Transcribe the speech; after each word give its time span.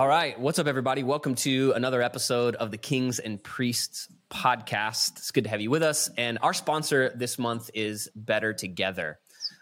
All 0.00 0.08
right. 0.08 0.40
What's 0.40 0.58
up, 0.58 0.66
everybody? 0.66 1.02
Welcome 1.02 1.34
to 1.34 1.72
another 1.76 2.00
episode 2.00 2.54
of 2.54 2.70
the 2.70 2.78
Kings 2.78 3.18
and 3.18 3.44
Priests 3.44 4.08
podcast. 4.30 5.18
It's 5.18 5.30
good 5.30 5.44
to 5.44 5.50
have 5.50 5.60
you 5.60 5.68
with 5.68 5.82
us. 5.82 6.08
And 6.16 6.38
our 6.40 6.54
sponsor 6.54 7.12
this 7.14 7.38
month 7.38 7.70
is 7.74 8.08
Better 8.16 8.54
Together. 8.54 9.20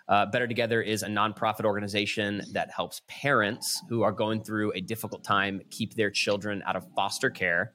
Uh, 0.09 0.27
Better 0.27 0.47
Together 0.47 0.81
is 0.81 1.03
a 1.03 1.09
nonprofit 1.09 1.65
organization 1.65 2.43
that 2.53 2.71
helps 2.71 3.03
parents 3.09 3.83
who 3.89 4.03
are 4.03 4.13
going 4.13 4.45
through 4.45 4.71
a 4.77 4.81
difficult 4.81 5.25
time 5.25 5.61
keep 5.71 5.95
their 5.95 6.09
children 6.09 6.63
out 6.65 6.77
of 6.77 6.87
foster 6.95 7.31
care, 7.31 7.73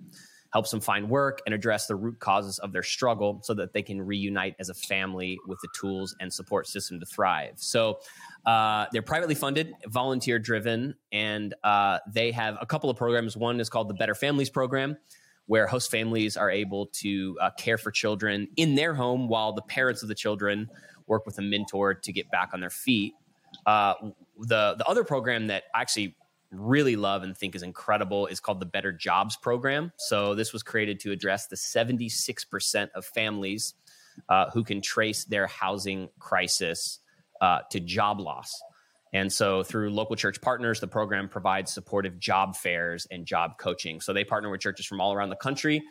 helps 0.54 0.72
them 0.72 0.80
find 0.80 1.10
work, 1.10 1.42
and 1.46 1.54
address 1.54 1.88
the 1.88 1.98
root 1.98 2.18
causes 2.22 2.60
of 2.60 2.72
their 2.72 2.82
struggle 2.82 3.42
so 3.44 3.54
that 3.54 3.74
they 3.74 3.82
can 3.82 4.02
reunite 4.02 4.56
as 4.62 4.70
a 4.70 4.74
family 4.74 5.38
with 5.48 5.60
the 5.62 5.70
tools 5.78 6.16
and 6.22 6.32
support 6.32 6.66
system 6.66 6.98
to 6.98 7.06
thrive. 7.06 7.56
So 7.58 8.00
uh, 8.46 8.86
they're 8.92 9.02
privately 9.02 9.36
funded, 9.36 9.74
volunteer 9.88 10.40
driven, 10.40 10.96
and 11.12 11.54
uh, 11.64 12.00
they 12.12 12.32
have 12.32 12.58
a 12.60 12.66
couple 12.66 12.90
of 12.90 12.98
programs. 12.98 13.38
One 13.38 13.60
is 13.60 13.70
called 13.70 13.90
the 13.90 13.94
Better 13.94 14.16
Families 14.16 14.50
Program 14.50 14.98
where 15.46 15.68
host 15.68 15.92
families 15.92 16.38
are 16.38 16.50
able 16.50 16.88
to 16.88 17.38
uh, 17.42 17.50
care 17.58 17.78
for 17.78 17.92
children 17.92 18.48
in 18.56 18.76
their 18.76 18.94
home 18.94 19.28
while 19.28 19.54
the 19.54 19.62
parents 19.62 20.02
of 20.02 20.08
the 20.08 20.16
children 20.16 20.70
work 21.08 21.26
with 21.26 21.38
a 21.38 21.42
mentor 21.42 21.94
to 21.94 22.14
get 22.14 22.30
back 22.32 22.52
on 22.54 22.62
their 22.62 22.70
feet. 22.70 23.14
Uh, 23.66 23.94
the 24.40 24.76
the 24.78 24.86
other 24.88 25.04
program 25.04 25.48
that 25.48 25.64
I 25.76 25.82
actually 25.82 26.16
really 26.52 26.96
love 26.96 27.24
and 27.24 27.36
think 27.36 27.56
is 27.56 27.64
incredible 27.64 28.28
is 28.28 28.40
called 28.40 28.60
the 28.60 28.66
Better 28.66 28.92
Jobs 28.92 29.36
Program. 29.36 29.92
So 29.98 30.36
this 30.36 30.54
was 30.54 30.64
created 30.64 31.00
to 31.02 31.12
address 31.12 31.48
the 31.48 31.56
76% 31.56 32.90
of 32.94 33.06
families 33.06 33.74
uh, 34.30 34.52
who 34.52 34.64
can 34.64 34.80
trace 34.80 35.26
their 35.26 35.48
housing 35.48 36.10
crisis 36.20 37.00
uh, 37.44 37.60
to 37.70 37.80
job 37.80 38.20
loss. 38.20 38.52
And 39.14 39.32
so, 39.32 39.62
through 39.62 39.92
local 39.92 40.16
church 40.16 40.42
partners, 40.42 40.80
the 40.80 40.88
program 40.88 41.30
provides 41.30 41.72
supportive 41.72 42.18
job 42.18 42.56
fairs 42.56 43.06
and 43.12 43.28
job 43.28 43.60
coaching. 43.60 44.02
So, 44.02 44.14
they 44.14 44.24
partner 44.24 44.50
with 44.50 44.62
churches 44.62 44.88
from 44.88 45.00
all 45.00 45.14
around 45.14 45.30
the 45.30 45.36
country 45.36 45.84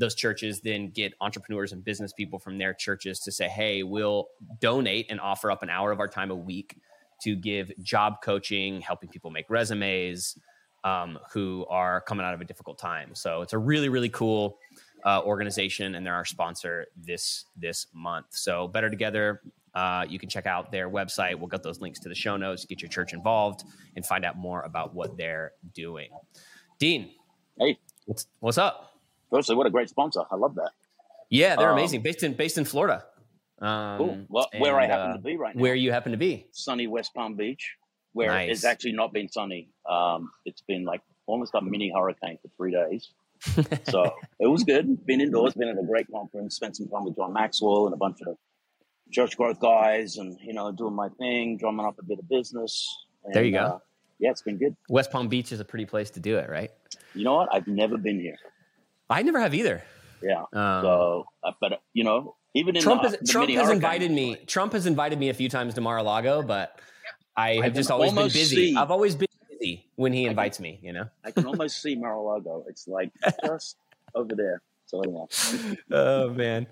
those 0.00 0.14
churches 0.14 0.60
then 0.60 0.90
get 0.90 1.12
entrepreneurs 1.20 1.72
and 1.72 1.84
business 1.84 2.12
people 2.12 2.38
from 2.38 2.58
their 2.58 2.74
churches 2.74 3.20
to 3.20 3.30
say, 3.30 3.48
hey, 3.48 3.82
we'll 3.82 4.28
donate 4.60 5.06
and 5.10 5.20
offer 5.20 5.50
up 5.50 5.62
an 5.62 5.70
hour 5.70 5.92
of 5.92 6.00
our 6.00 6.08
time 6.08 6.30
a 6.30 6.34
week 6.34 6.76
to 7.22 7.36
give 7.36 7.70
job 7.82 8.22
coaching, 8.24 8.80
helping 8.80 9.10
people 9.10 9.30
make 9.30 9.48
resumes 9.50 10.38
um, 10.84 11.18
who 11.32 11.66
are 11.68 12.00
coming 12.00 12.24
out 12.24 12.32
of 12.32 12.40
a 12.40 12.44
difficult 12.46 12.78
time. 12.78 13.14
So 13.14 13.42
it's 13.42 13.52
a 13.52 13.58
really, 13.58 13.90
really 13.90 14.08
cool 14.08 14.58
uh, 15.04 15.20
organization, 15.22 15.94
and 15.94 16.04
they're 16.04 16.14
our 16.14 16.24
sponsor 16.24 16.86
this 16.96 17.44
this 17.56 17.86
month. 17.92 18.26
So 18.30 18.68
Better 18.68 18.88
Together, 18.88 19.42
uh, 19.74 20.04
you 20.08 20.18
can 20.18 20.28
check 20.28 20.46
out 20.46 20.72
their 20.72 20.88
website. 20.88 21.36
We'll 21.36 21.48
get 21.48 21.62
those 21.62 21.80
links 21.80 22.00
to 22.00 22.08
the 22.08 22.14
show 22.14 22.36
notes. 22.36 22.64
Get 22.64 22.82
your 22.82 22.88
church 22.88 23.12
involved 23.12 23.64
and 23.96 24.04
find 24.04 24.24
out 24.24 24.36
more 24.36 24.62
about 24.62 24.94
what 24.94 25.16
they're 25.16 25.52
doing. 25.74 26.10
Dean, 26.78 27.10
hey, 27.58 27.78
what's 28.06 28.26
what's 28.40 28.58
up? 28.58 28.90
firstly, 29.30 29.54
what 29.54 29.66
a 29.66 29.70
great 29.70 29.88
sponsor. 29.88 30.22
I 30.30 30.36
love 30.36 30.56
that. 30.56 30.72
Yeah, 31.30 31.56
they're 31.56 31.70
um, 31.70 31.78
amazing. 31.78 32.02
Based 32.02 32.22
in 32.22 32.34
based 32.34 32.58
in 32.58 32.64
Florida. 32.64 33.04
Um, 33.60 33.98
cool. 33.98 34.26
Well, 34.28 34.48
and, 34.52 34.60
where 34.60 34.78
I 34.78 34.86
happen 34.86 35.10
uh, 35.12 35.16
to 35.16 35.22
be 35.22 35.36
right 35.36 35.54
now. 35.54 35.62
Where 35.62 35.74
you 35.74 35.92
happen 35.92 36.12
to 36.12 36.18
be? 36.18 36.46
Sunny 36.52 36.86
West 36.86 37.14
Palm 37.14 37.36
Beach, 37.36 37.76
where 38.12 38.28
nice. 38.28 38.50
it's 38.50 38.64
actually 38.64 38.92
not 38.92 39.12
been 39.12 39.28
sunny. 39.28 39.68
Um, 39.88 40.30
it's 40.44 40.62
been 40.62 40.84
like 40.84 41.02
almost 41.26 41.54
a 41.54 41.60
mini 41.60 41.92
hurricane 41.94 42.38
for 42.42 42.48
three 42.56 42.72
days. 42.72 43.10
so 43.88 44.14
it 44.38 44.46
was 44.46 44.64
good. 44.64 45.06
Been 45.06 45.20
indoors, 45.20 45.54
been 45.54 45.68
at 45.68 45.78
a 45.78 45.86
great 45.86 46.10
conference, 46.10 46.56
spent 46.56 46.76
some 46.76 46.88
time 46.88 47.04
with 47.04 47.16
John 47.16 47.32
Maxwell 47.32 47.86
and 47.86 47.94
a 47.94 47.96
bunch 47.96 48.18
of 48.26 48.36
church 49.10 49.36
growth 49.36 49.60
guys, 49.60 50.16
and 50.16 50.38
you 50.40 50.52
know, 50.52 50.72
doing 50.72 50.94
my 50.94 51.08
thing, 51.10 51.56
drumming 51.56 51.86
up 51.86 51.98
a 51.98 52.04
bit 52.04 52.18
of 52.18 52.28
business. 52.28 52.88
And, 53.24 53.34
there 53.34 53.44
you 53.44 53.52
go. 53.52 53.58
Uh, 53.58 53.78
yeah, 54.18 54.30
it's 54.30 54.42
been 54.42 54.58
good. 54.58 54.76
West 54.88 55.10
Palm 55.10 55.28
Beach 55.28 55.52
is 55.52 55.60
a 55.60 55.64
pretty 55.64 55.86
place 55.86 56.10
to 56.10 56.20
do 56.20 56.36
it, 56.36 56.48
right? 56.48 56.70
You 57.14 57.24
know 57.24 57.34
what? 57.34 57.48
I've 57.52 57.66
never 57.66 57.96
been 57.96 58.20
here. 58.20 58.36
I 59.08 59.22
never 59.22 59.40
have 59.40 59.54
either. 59.54 59.82
Yeah. 60.22 60.42
Um, 60.52 60.82
so, 60.82 61.24
uh, 61.42 61.52
but 61.60 61.82
you 61.92 62.04
know, 62.04 62.36
even 62.54 62.76
in 62.76 62.82
Trump, 62.82 63.02
the, 63.02 63.10
has, 63.10 63.18
the 63.18 63.26
Trump 63.26 63.50
has 63.50 63.70
invited 63.70 64.10
me. 64.10 64.36
Trump 64.46 64.72
has 64.72 64.86
invited 64.86 65.18
me 65.18 65.30
a 65.30 65.34
few 65.34 65.48
times 65.48 65.74
to 65.74 65.80
Mar-a-Lago, 65.80 66.42
but 66.42 66.78
I 67.36 67.54
have 67.62 67.74
just 67.74 67.90
always 67.90 68.12
been 68.12 68.24
busy. 68.24 68.56
See, 68.56 68.76
I've 68.76 68.90
always 68.90 69.14
been 69.14 69.28
busy 69.48 69.88
when 69.96 70.12
he 70.12 70.26
invites 70.26 70.58
can, 70.58 70.64
me. 70.64 70.80
You 70.82 70.92
know, 70.92 71.04
I 71.24 71.30
can 71.30 71.46
almost 71.46 71.80
see 71.80 71.94
Mar-a-Lago. 71.94 72.64
It's 72.68 72.86
like 72.86 73.10
just 73.44 73.76
over 74.14 74.34
there. 74.34 74.62
So 74.90 75.00
anyway. 75.02 75.76
oh 75.92 76.30
man. 76.30 76.66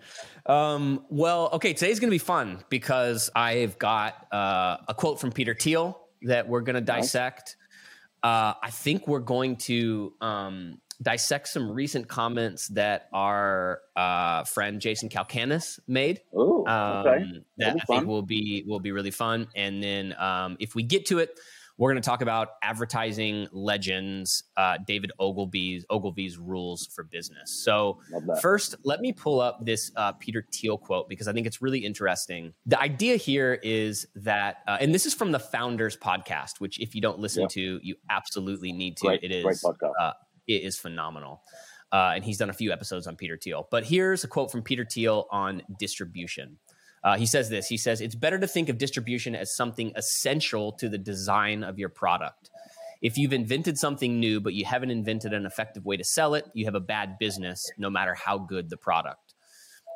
Um, 0.45 1.05
well, 1.09 1.51
okay. 1.53 1.73
Today's 1.73 2.01
going 2.01 2.09
to 2.11 2.15
be 2.15 2.19
fun 2.19 2.65
because 2.69 3.31
I've 3.35 3.79
got 3.79 4.27
uh, 4.33 4.79
a 4.89 4.95
quote 4.95 5.21
from 5.21 5.31
Peter 5.31 5.55
Thiel 5.55 6.01
that 6.23 6.49
we're 6.49 6.63
going 6.63 6.75
to 6.75 6.81
dissect. 6.81 7.57
Uh, 8.21 8.55
I 8.61 8.71
think 8.71 9.07
we're 9.07 9.21
going 9.21 9.55
to 9.57 10.15
um, 10.21 10.81
dissect 11.01 11.47
some 11.47 11.71
recent 11.71 12.09
comments 12.09 12.67
that 12.69 13.09
our 13.13 13.83
uh, 13.95 14.43
friend 14.43 14.81
Jason 14.81 15.09
Calacanis 15.09 15.79
made. 15.87 16.21
Oh, 16.35 16.63
okay. 16.63 17.23
Um, 17.23 17.45
that 17.59 17.77
I 17.77 17.85
think 17.85 18.09
will 18.09 18.23
be 18.23 18.65
will 18.67 18.81
be 18.81 18.91
really 18.91 19.13
fun. 19.13 19.47
And 19.55 19.81
then 19.81 20.13
um, 20.19 20.57
if 20.59 20.75
we 20.75 20.83
get 20.83 21.07
to 21.07 21.21
it, 21.21 21.39
we're 21.79 21.93
going 21.93 22.03
to 22.03 22.07
talk 22.07 22.23
about 22.23 22.49
advertising 22.63 23.47
legends, 23.53 24.43
uh, 24.57 24.79
David 24.85 25.13
Ogilvy's 25.21 25.87
Ogilvy's 25.89 26.37
rules 26.37 26.87
for 26.93 27.05
business. 27.05 27.53
So 27.53 28.01
first, 28.43 28.75
let 28.85 29.01
me 29.01 29.13
pull 29.13 29.41
up 29.41 29.65
this 29.65 29.93
uh, 29.97 30.13
Peter 30.13 30.45
Thiel 30.53 30.77
quote 30.77 31.09
because 31.09 31.29
I 31.29 31.33
think 31.33 31.47
it's 31.47 31.63
really 31.63 31.79
interesting. 31.79 32.53
The 32.67 32.81
idea 32.81 33.17
here 33.17 33.61
is 33.63 34.07
that, 34.17 34.59
uh, 34.67 34.79
and 34.81 34.93
this 34.93 35.07
is 35.07 35.15
from 35.15 35.31
the 35.31 35.39
Founders 35.39 35.97
podcast, 35.97 36.59
which 36.59 36.81
if 36.81 36.95
you 36.95 37.01
don't 37.01 37.21
listen 37.21 37.43
yep. 37.43 37.51
to, 37.51 37.81
you 37.83 37.95
absolutely 38.11 38.73
need 38.73 38.97
to. 38.99 39.07
Great, 39.07 39.23
it 39.23 39.31
is 39.31 39.65
uh, 40.01 40.13
it 40.49 40.63
is 40.63 40.77
phenomenal. 40.77 41.43
Uh, 41.91 42.13
and 42.15 42.25
he's 42.25 42.37
done 42.37 42.51
a 42.51 42.55
few 42.55 42.71
episodes 42.71 43.07
on 43.07 43.17
Peter 43.17 43.39
Thiel. 43.43 43.67
But 43.71 43.85
here's 43.85 44.23
a 44.23 44.29
quote 44.29 44.51
from 44.51 44.63
Peter 44.63 44.85
Thiel 44.85 45.27
on 45.31 45.63
distribution. 45.79 46.59
Uh, 47.05 47.17
he 47.17 47.27
says 47.27 47.49
this 47.49 47.69
He 47.69 47.77
says, 47.77 48.01
It's 48.01 48.15
better 48.15 48.39
to 48.39 48.47
think 48.47 48.69
of 48.69 48.79
distribution 48.79 49.35
as 49.35 49.55
something 49.55 49.93
essential 49.97 50.73
to 50.73 50.89
the 50.89 50.99
design 50.99 51.63
of 51.63 51.79
your 51.79 51.89
product. 51.89 52.51
If 53.01 53.17
you've 53.17 53.33
invented 53.33 53.79
something 53.79 54.19
new, 54.19 54.41
but 54.41 54.55
you 54.55 54.65
haven't 54.65 54.91
invented 54.91 55.33
an 55.33 55.47
effective 55.47 55.85
way 55.85 55.97
to 55.97 56.05
sell 56.05 56.35
it, 56.35 56.47
you 56.53 56.65
have 56.65 56.75
a 56.75 56.81
bad 56.81 57.19
business, 57.19 57.71
no 57.79 57.89
matter 57.89 58.15
how 58.15 58.39
good 58.39 58.71
the 58.71 58.77
product. 58.77 59.35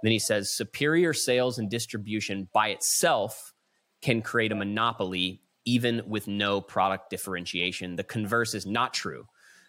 Then 0.03 0.13
he 0.13 0.19
says, 0.19 0.53
Superior 0.53 1.13
sales 1.13 1.59
and 1.59 1.69
distribution 1.69 2.49
by 2.53 2.69
itself 2.69 3.53
can 4.01 4.23
create 4.23 4.53
a 4.53 4.57
monopoly, 4.57 5.43
even 5.65 6.03
with 6.07 6.29
no 6.29 6.61
product 6.61 7.11
differentiation. 7.11 7.97
The 7.97 8.05
converse 8.05 8.55
is 8.55 8.67
not 8.67 8.95
true 8.95 9.27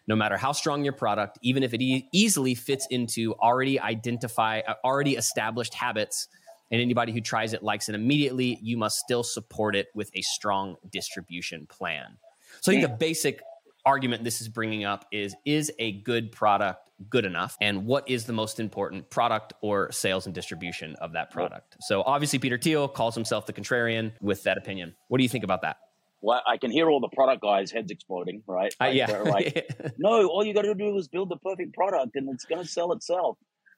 no 0.08 0.16
matter 0.16 0.38
how 0.38 0.52
strong 0.52 0.84
your 0.84 0.94
product, 0.94 1.40
even 1.42 1.64
if 1.64 1.74
it 1.74 1.82
e- 1.82 2.08
easily 2.12 2.56
fits 2.56 2.88
into 2.90 3.34
already 3.36 3.80
identify 3.80 4.60
uh, 4.60 4.74
already 4.84 5.16
established 5.16 5.74
habits 5.74 6.28
and 6.72 6.82
anybody 6.82 7.12
who 7.12 7.22
tries 7.22 7.54
it 7.54 7.64
likes 7.64 7.90
it 7.90 7.96
immediately, 7.96 8.60
you 8.62 8.78
must 8.78 9.00
still 9.00 9.24
support 9.24 9.76
it 9.76 9.88
with 9.94 10.10
a 10.16 10.22
strong 10.22 10.76
distribution 10.92 11.68
plan. 11.68 12.18
So 12.62 12.72
I 12.72 12.76
think 12.76 12.88
the 12.88 12.96
basic 12.96 13.42
argument 13.86 14.24
this 14.24 14.42
is 14.42 14.48
bringing 14.48 14.86
up 14.86 15.06
is 15.12 15.36
is 15.46 15.72
a 15.80 15.92
good 15.92 16.32
product 16.32 16.80
good 17.10 17.26
enough 17.26 17.58
and 17.60 17.86
what 17.86 18.08
is 18.10 18.26
the 18.26 18.32
most 18.32 18.60
important 18.60 19.10
product 19.10 19.52
or 19.62 19.92
sales 19.92 20.26
and 20.26 20.34
distribution 20.34 20.96
of 21.02 21.12
that 21.12 21.30
product 21.32 21.76
so 21.82 22.02
obviously 22.04 22.40
peter 22.40 22.58
thiel 22.58 22.88
calls 22.88 23.14
himself 23.14 23.46
the 23.46 23.52
contrarian 23.52 24.14
with 24.22 24.42
that 24.44 24.58
opinion 24.58 24.96
what 25.10 25.18
do 25.18 25.24
you 25.24 25.30
think 25.30 25.44
about 25.44 25.64
that 25.64 25.78
well, 26.24 26.42
I 26.48 26.56
can 26.56 26.72
hear 26.72 26.90
all 26.90 27.02
the 27.02 27.10
product 27.10 27.42
guys' 27.42 27.70
heads 27.70 27.92
exploding, 27.92 28.44
right? 28.48 28.74
Uh, 28.82 28.86
yeah. 28.86 29.12
Like, 29.12 29.70
no, 29.98 30.26
all 30.28 30.46
you 30.46 30.54
got 30.54 30.62
to 30.62 30.74
do 30.74 30.98
is 30.98 31.10
build 31.10 31.28
the 31.28 31.36
perfect 31.36 31.74
product 31.74 32.16
and 32.16 32.30
it's 32.34 32.46
going 32.46 32.62
to 32.62 32.68
sell 32.68 32.94
itself. 32.94 33.38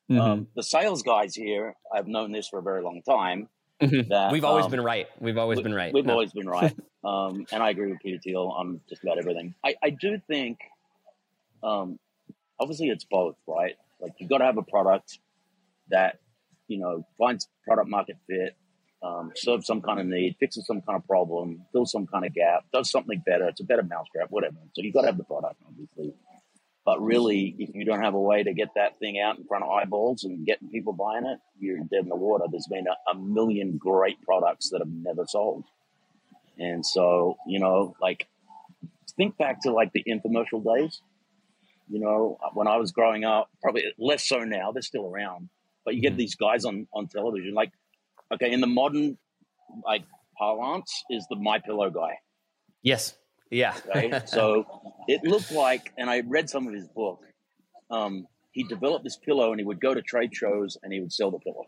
Mm-hmm. 0.10 0.22
Um, 0.22 0.48
the 0.56 0.64
sales 0.64 1.04
guys 1.04 1.36
here, 1.36 1.76
I've 1.94 2.08
known 2.08 2.32
this 2.32 2.48
for 2.48 2.60
a 2.60 2.62
very 2.62 2.84
long 2.84 3.02
time. 3.02 3.50
Mm-hmm. 3.82 4.10
That, 4.10 4.32
we've 4.32 4.46
always 4.46 4.66
um, 4.66 4.72
been 4.72 4.82
right. 4.82 5.08
We've 5.20 5.38
always 5.38 5.58
we, 5.58 5.64
been 5.64 5.74
right. 5.74 5.94
We've 5.94 6.06
no. 6.06 6.14
always 6.14 6.32
been 6.32 6.48
right. 6.48 6.76
Um, 7.06 7.46
and 7.52 7.62
I 7.62 7.70
agree 7.70 7.92
with 7.92 8.00
Peter 8.00 8.18
Thiel 8.18 8.48
on 8.48 8.82
just 8.90 9.04
about 9.04 9.20
everything. 9.20 9.54
I, 9.64 9.76
I 9.84 9.92
do 9.92 10.20
think, 10.28 10.58
um, 11.62 12.00
obviously, 12.60 12.88
it's 12.88 13.06
both, 13.06 13.36
right? 13.46 13.76
Like, 14.02 14.14
you've 14.18 14.28
got 14.28 14.40
to 14.40 14.46
have 14.46 14.58
a 14.58 14.64
product 14.64 15.20
that, 15.92 16.18
you 16.68 16.80
know, 16.80 17.06
finds 17.20 17.48
product 17.64 17.90
market 17.90 18.18
fit 18.28 18.56
um, 19.06 19.32
serves 19.36 19.68
some 19.68 19.82
kind 19.82 20.00
of 20.00 20.08
need, 20.08 20.36
fixes 20.40 20.66
some 20.66 20.82
kind 20.82 20.98
of 20.98 21.06
problem, 21.08 21.66
fills 21.72 21.92
some 21.92 22.08
kind 22.08 22.26
of 22.26 22.34
gap, 22.34 22.66
does 22.74 22.90
something 22.90 23.22
better. 23.26 23.48
It's 23.48 23.62
a 23.62 23.64
better 23.64 23.84
mousetrap, 23.84 24.32
whatever. 24.32 24.56
So 24.74 24.82
you've 24.82 24.94
got 24.94 25.02
to 25.02 25.08
have 25.08 25.18
the 25.18 25.24
product, 25.24 25.56
obviously. 25.68 26.14
But 26.86 27.02
really, 27.02 27.56
if 27.58 27.74
you 27.74 27.84
don't 27.84 28.04
have 28.04 28.14
a 28.14 28.22
way 28.22 28.44
to 28.44 28.54
get 28.54 28.70
that 28.76 29.00
thing 29.00 29.20
out 29.20 29.40
in 29.40 29.46
front 29.46 29.64
of 29.64 29.72
eyeballs 29.72 30.24
and 30.24 30.46
getting 30.46 30.70
people 30.70 30.94
buying 30.94 31.26
it, 31.26 31.40
you're 31.60 31.80
dead 31.80 32.04
in 32.04 32.10
the 32.10 32.16
water. 32.16 32.46
There's 32.50 32.68
been 32.68 32.86
a, 32.88 33.12
a 33.12 33.16
million 33.16 33.78
great 33.78 34.22
products 34.22 34.70
that 34.70 34.80
have 34.80 34.92
never 34.92 35.26
sold. 35.28 35.64
And 36.60 36.86
so, 36.86 37.38
you 37.48 37.60
know, 37.60 37.96
like 38.00 38.28
think 39.18 39.38
back 39.38 39.62
to 39.62 39.72
like 39.72 39.94
the 39.94 40.04
infomercial 40.08 40.64
days. 40.64 41.02
You 41.90 42.00
know, 42.00 42.38
when 42.54 42.68
I 42.68 42.78
was 42.78 42.92
growing 42.92 43.24
up, 43.24 43.50
probably 43.62 43.86
less 43.98 44.24
so 44.24 44.40
now, 44.40 44.72
they're 44.72 44.82
still 44.82 45.08
around. 45.08 45.50
But 45.84 45.96
you 45.96 46.02
get 46.02 46.12
mm-hmm. 46.12 46.18
these 46.18 46.36
guys 46.36 46.66
on, 46.66 46.88
on 46.94 47.08
television, 47.08 47.54
like 47.54 47.72
okay, 48.34 48.52
in 48.52 48.62
the 48.62 48.68
modern 48.68 49.18
like 49.84 50.04
parlance, 50.38 51.04
is 51.10 51.26
the 51.30 51.36
my 51.36 51.60
pillow 51.60 51.90
guy. 51.90 52.20
Yes, 52.82 53.16
Yeah. 53.56 53.76
Right. 53.94 54.28
so 54.38 54.66
it 55.08 55.24
looked 55.24 55.52
like, 55.52 55.94
and 55.98 56.10
I 56.10 56.22
read 56.22 56.50
some 56.50 56.68
of 56.68 56.74
his 56.74 56.88
book. 56.88 57.22
Um, 57.90 58.28
he 58.52 58.64
developed 58.64 59.04
this 59.04 59.18
pillow, 59.18 59.52
and 59.52 59.60
he 59.60 59.66
would 59.66 59.80
go 59.82 59.94
to 59.94 60.02
trade 60.02 60.36
shows 60.36 60.78
and 60.82 60.92
he 60.94 61.00
would 61.02 61.14
sell 61.14 61.32
the 61.32 61.40
pillow, 61.40 61.66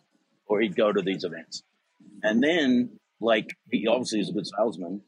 or 0.47 0.61
he'd 0.61 0.75
go 0.75 0.91
to 0.91 1.01
these 1.01 1.23
events, 1.23 1.63
and 2.23 2.41
then 2.41 2.99
like 3.19 3.49
he 3.71 3.87
obviously 3.87 4.19
is 4.21 4.29
a 4.29 4.33
good 4.33 4.47
salesman. 4.47 5.01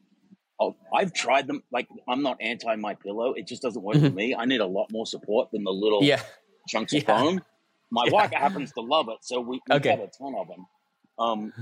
Oh, 0.60 0.76
I've 0.94 1.12
tried 1.14 1.46
them. 1.46 1.62
Like 1.72 1.88
I'm 2.08 2.22
not 2.22 2.36
anti 2.40 2.74
my 2.76 2.94
pillow. 2.94 3.32
It 3.32 3.46
just 3.46 3.62
doesn't 3.62 3.82
work 3.82 3.96
for 3.96 4.10
me. 4.10 4.34
I 4.34 4.44
need 4.44 4.60
a 4.60 4.66
lot 4.66 4.88
more 4.92 5.06
support 5.06 5.50
than 5.52 5.64
the 5.64 5.70
little 5.72 6.02
Yeah. 6.04 6.20
chunks 6.68 6.92
of 6.92 7.02
Yeah. 7.02 7.18
foam. 7.18 7.40
My 7.90 8.04
Yeah. 8.06 8.12
wife 8.12 8.32
happens 8.32 8.72
to 8.72 8.82
love 8.82 9.08
it, 9.08 9.18
so 9.22 9.40
we, 9.40 9.60
we 9.68 9.76
Okay. 9.76 9.90
have 9.90 10.00
a 10.00 10.08
ton 10.08 10.34
of 10.36 10.48
them. 10.48 10.66
Um, 11.18 11.52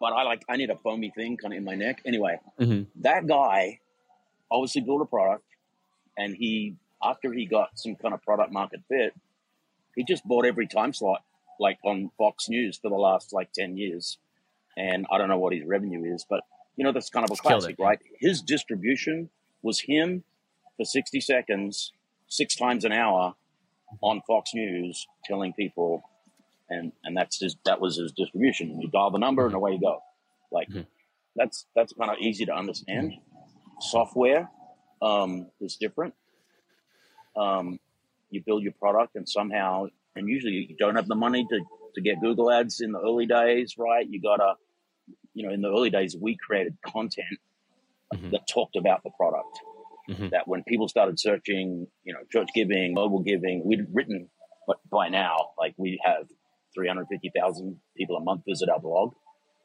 but 0.00 0.12
I 0.12 0.22
like 0.22 0.42
I 0.48 0.56
need 0.56 0.70
a 0.70 0.76
foamy 0.76 1.10
thing 1.16 1.36
kind 1.36 1.52
of 1.52 1.58
in 1.58 1.64
my 1.64 1.74
neck. 1.74 2.00
Anyway, 2.06 2.38
Mhm. 2.60 2.86
that 3.00 3.26
guy 3.26 3.80
obviously 4.50 4.82
built 4.82 5.02
a 5.02 5.06
product, 5.06 5.44
and 6.16 6.34
he 6.36 6.76
after 7.02 7.32
he 7.32 7.46
got 7.46 7.78
some 7.78 7.96
kind 7.96 8.14
of 8.14 8.22
product 8.22 8.52
market 8.52 8.80
fit, 8.88 9.14
he 9.94 10.04
just 10.04 10.24
bought 10.26 10.46
every 10.46 10.66
time 10.66 10.92
slot 10.92 11.22
like 11.60 11.78
on 11.84 12.10
Fox 12.18 12.48
News 12.48 12.78
for 12.78 12.88
the 12.90 12.96
last 12.96 13.32
like 13.32 13.52
ten 13.52 13.76
years, 13.76 14.18
and 14.76 15.06
I 15.10 15.18
don't 15.18 15.28
know 15.28 15.38
what 15.38 15.52
his 15.52 15.64
revenue 15.64 16.12
is, 16.14 16.24
but 16.28 16.40
you 16.76 16.84
know 16.84 16.92
that's 16.92 17.10
kind 17.10 17.24
of 17.24 17.30
a 17.30 17.40
classic, 17.40 17.76
right? 17.78 17.98
His 18.18 18.42
distribution 18.42 19.30
was 19.62 19.80
him 19.80 20.24
for 20.76 20.84
sixty 20.84 21.20
seconds, 21.20 21.92
six 22.28 22.56
times 22.56 22.84
an 22.84 22.92
hour 22.92 23.34
on 24.00 24.20
Fox 24.26 24.52
News, 24.54 25.06
telling 25.24 25.52
people, 25.52 26.02
and 26.68 26.92
and 27.04 27.16
that's 27.16 27.38
his 27.40 27.56
that 27.64 27.80
was 27.80 27.96
his 27.96 28.12
distribution. 28.12 28.80
You 28.80 28.88
dial 28.88 29.10
the 29.10 29.18
number 29.18 29.46
and 29.46 29.54
away 29.54 29.72
you 29.72 29.80
go. 29.80 30.02
Like 30.50 30.68
Mhm. 30.68 30.86
that's 31.36 31.66
that's 31.76 31.92
kind 31.92 32.10
of 32.10 32.18
easy 32.18 32.44
to 32.46 32.52
understand. 32.54 33.14
Software 33.90 34.50
um, 35.02 35.50
is 35.60 35.76
different. 35.76 36.14
Um, 37.36 37.78
you 38.30 38.42
build 38.44 38.62
your 38.62 38.72
product 38.72 39.16
and 39.16 39.28
somehow, 39.28 39.86
and 40.16 40.28
usually 40.28 40.66
you 40.68 40.76
don't 40.78 40.96
have 40.96 41.06
the 41.08 41.14
money 41.14 41.46
to 41.50 41.60
to 41.94 42.00
get 42.00 42.20
Google 42.20 42.50
ads 42.50 42.80
in 42.80 42.90
the 42.92 42.98
early 43.00 43.26
days, 43.26 43.74
right? 43.78 44.06
You 44.08 44.20
gotta, 44.20 44.54
you 45.32 45.46
know, 45.46 45.52
in 45.52 45.60
the 45.60 45.68
early 45.68 45.90
days 45.90 46.16
we 46.20 46.36
created 46.36 46.76
content 46.84 47.38
Mhm. 48.12 48.30
that 48.32 48.48
talked 48.48 48.76
about 48.76 49.02
the 49.04 49.10
product 49.10 49.60
Mhm. 50.08 50.30
that 50.30 50.48
when 50.48 50.64
people 50.64 50.88
started 50.88 51.18
searching, 51.20 51.86
you 52.04 52.12
know, 52.12 52.20
church 52.32 52.48
giving, 52.54 52.94
mobile 52.94 53.20
giving, 53.20 53.64
we'd 53.64 53.86
written, 53.92 54.28
but 54.66 54.78
by 54.90 55.08
now, 55.08 55.50
like 55.58 55.74
we 55.76 56.00
have 56.04 56.28
350,000 56.74 57.80
people 57.96 58.16
a 58.16 58.20
month 58.20 58.42
visit 58.46 58.68
our 58.68 58.80
blog 58.80 59.14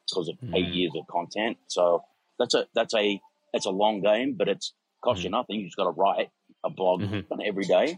because 0.07 0.30
of 0.30 0.38
eight 0.56 0.65
Mhm. 0.68 0.75
years 0.75 0.92
of 0.95 1.07
content. 1.07 1.57
So 1.68 2.04
that's 2.38 2.54
a, 2.54 2.68
that's 2.74 2.94
a, 2.95 3.19
that's 3.54 3.66
a 3.66 3.72
long 3.72 4.01
game, 4.01 4.36
but 4.38 4.48
it's 4.48 4.74
cost 5.04 5.24
you 5.24 5.30
nothing. 5.30 5.60
You 5.60 5.66
just 5.66 5.78
got 5.78 5.86
to 5.86 5.92
write 5.92 6.30
a 6.63 6.69
blog 6.69 7.01
Mhm. 7.01 7.25
on 7.31 7.42
every 7.46 7.66
day, 7.66 7.98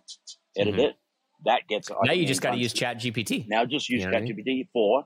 edit 0.58 0.76
Mhm. 0.76 0.80
it. 0.90 0.96
That 1.46 1.68
gets, 1.68 1.90
Now 2.04 2.14
you 2.14 2.26
just 2.28 2.42
got 2.42 2.52
to 2.52 2.58
use 2.58 2.74
Chat 2.74 2.98
GPT. 2.98 3.46
now 3.48 3.66
just 3.66 3.90
use 3.90 4.02
You 4.04 4.12
know 4.12 4.20
what 4.20 4.24
I 4.30 4.44
mean? 4.44 4.68
4 4.72 5.06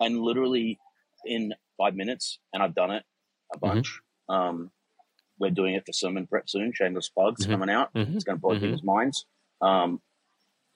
and 0.00 0.18
literally 0.20 0.78
in 1.26 1.54
five 1.76 1.94
minutes, 1.94 2.38
and 2.52 2.62
I've 2.62 2.74
done 2.74 2.90
it 2.90 3.04
a 3.54 3.58
Mm-hmm. 3.58 3.66
bunch. 3.74 4.00
Um, 4.28 4.70
we're 5.38 5.50
doing 5.50 5.74
it 5.74 5.84
for 5.84 5.92
sermon 5.92 6.26
prep 6.26 6.48
soon. 6.48 6.72
Shameless 6.72 7.08
plugs 7.10 7.44
Mhm. 7.46 7.50
coming 7.50 7.70
out. 7.70 7.92
Mhm. 7.92 8.14
It's 8.14 8.24
going 8.24 8.36
to 8.38 8.40
blow 8.40 8.58
people's 8.58 8.82
minds. 8.84 9.26
Um, 9.60 10.00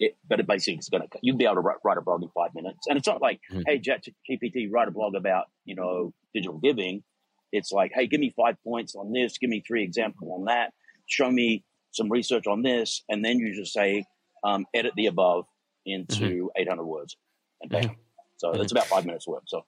it, 0.00 0.17
but 0.29 0.38
it 0.41 0.47
basically 0.47 0.75
it's 0.76 0.88
going 0.88 1.09
to 1.09 1.19
you'd 1.23 1.38
be 1.38 1.44
able 1.44 1.56
to 1.56 1.61
write, 1.61 1.79
write 1.85 1.97
a 1.97 2.00
blog 2.03 2.23
in 2.23 2.29
five 2.31 2.55
minutes, 2.55 2.87
and 2.87 2.97
it's 2.99 3.06
not 3.09 3.20
like, 3.23 3.41
Mhm. 3.50 3.65
hey, 3.67 3.79
ChatGPT, 3.81 4.69
write 4.70 4.88
a 4.88 4.91
blog 4.93 5.15
about 5.15 5.47
you 5.65 5.75
know 5.75 6.12
digital 6.35 6.59
giving. 6.59 7.03
It's 7.52 7.72
like, 7.72 7.92
hey, 7.94 8.06
give 8.06 8.20
me 8.20 8.32
five 8.36 8.56
points 8.62 8.94
on 8.94 9.12
this, 9.12 9.38
give 9.38 9.50
me 9.50 9.62
three 9.66 9.82
examples 9.82 10.30
on 10.32 10.44
that, 10.46 10.72
show 11.06 11.30
me 11.30 11.64
some 11.92 12.10
research 12.10 12.46
on 12.46 12.62
this, 12.62 13.02
and 13.08 13.24
then 13.24 13.38
you 13.38 13.54
just 13.54 13.72
say, 13.72 14.04
um, 14.44 14.66
edit 14.74 14.92
the 14.96 15.06
above 15.06 15.46
into 15.86 16.50
800 16.56 16.84
words, 16.84 17.16
and 17.62 17.70
bam. 17.70 17.96
So 18.36 18.52
Mhm. 18.52 18.62
it's 18.62 18.72
about 18.72 18.86
five 18.86 19.04
minutes 19.06 19.26
work. 19.26 19.44
So 19.46 19.64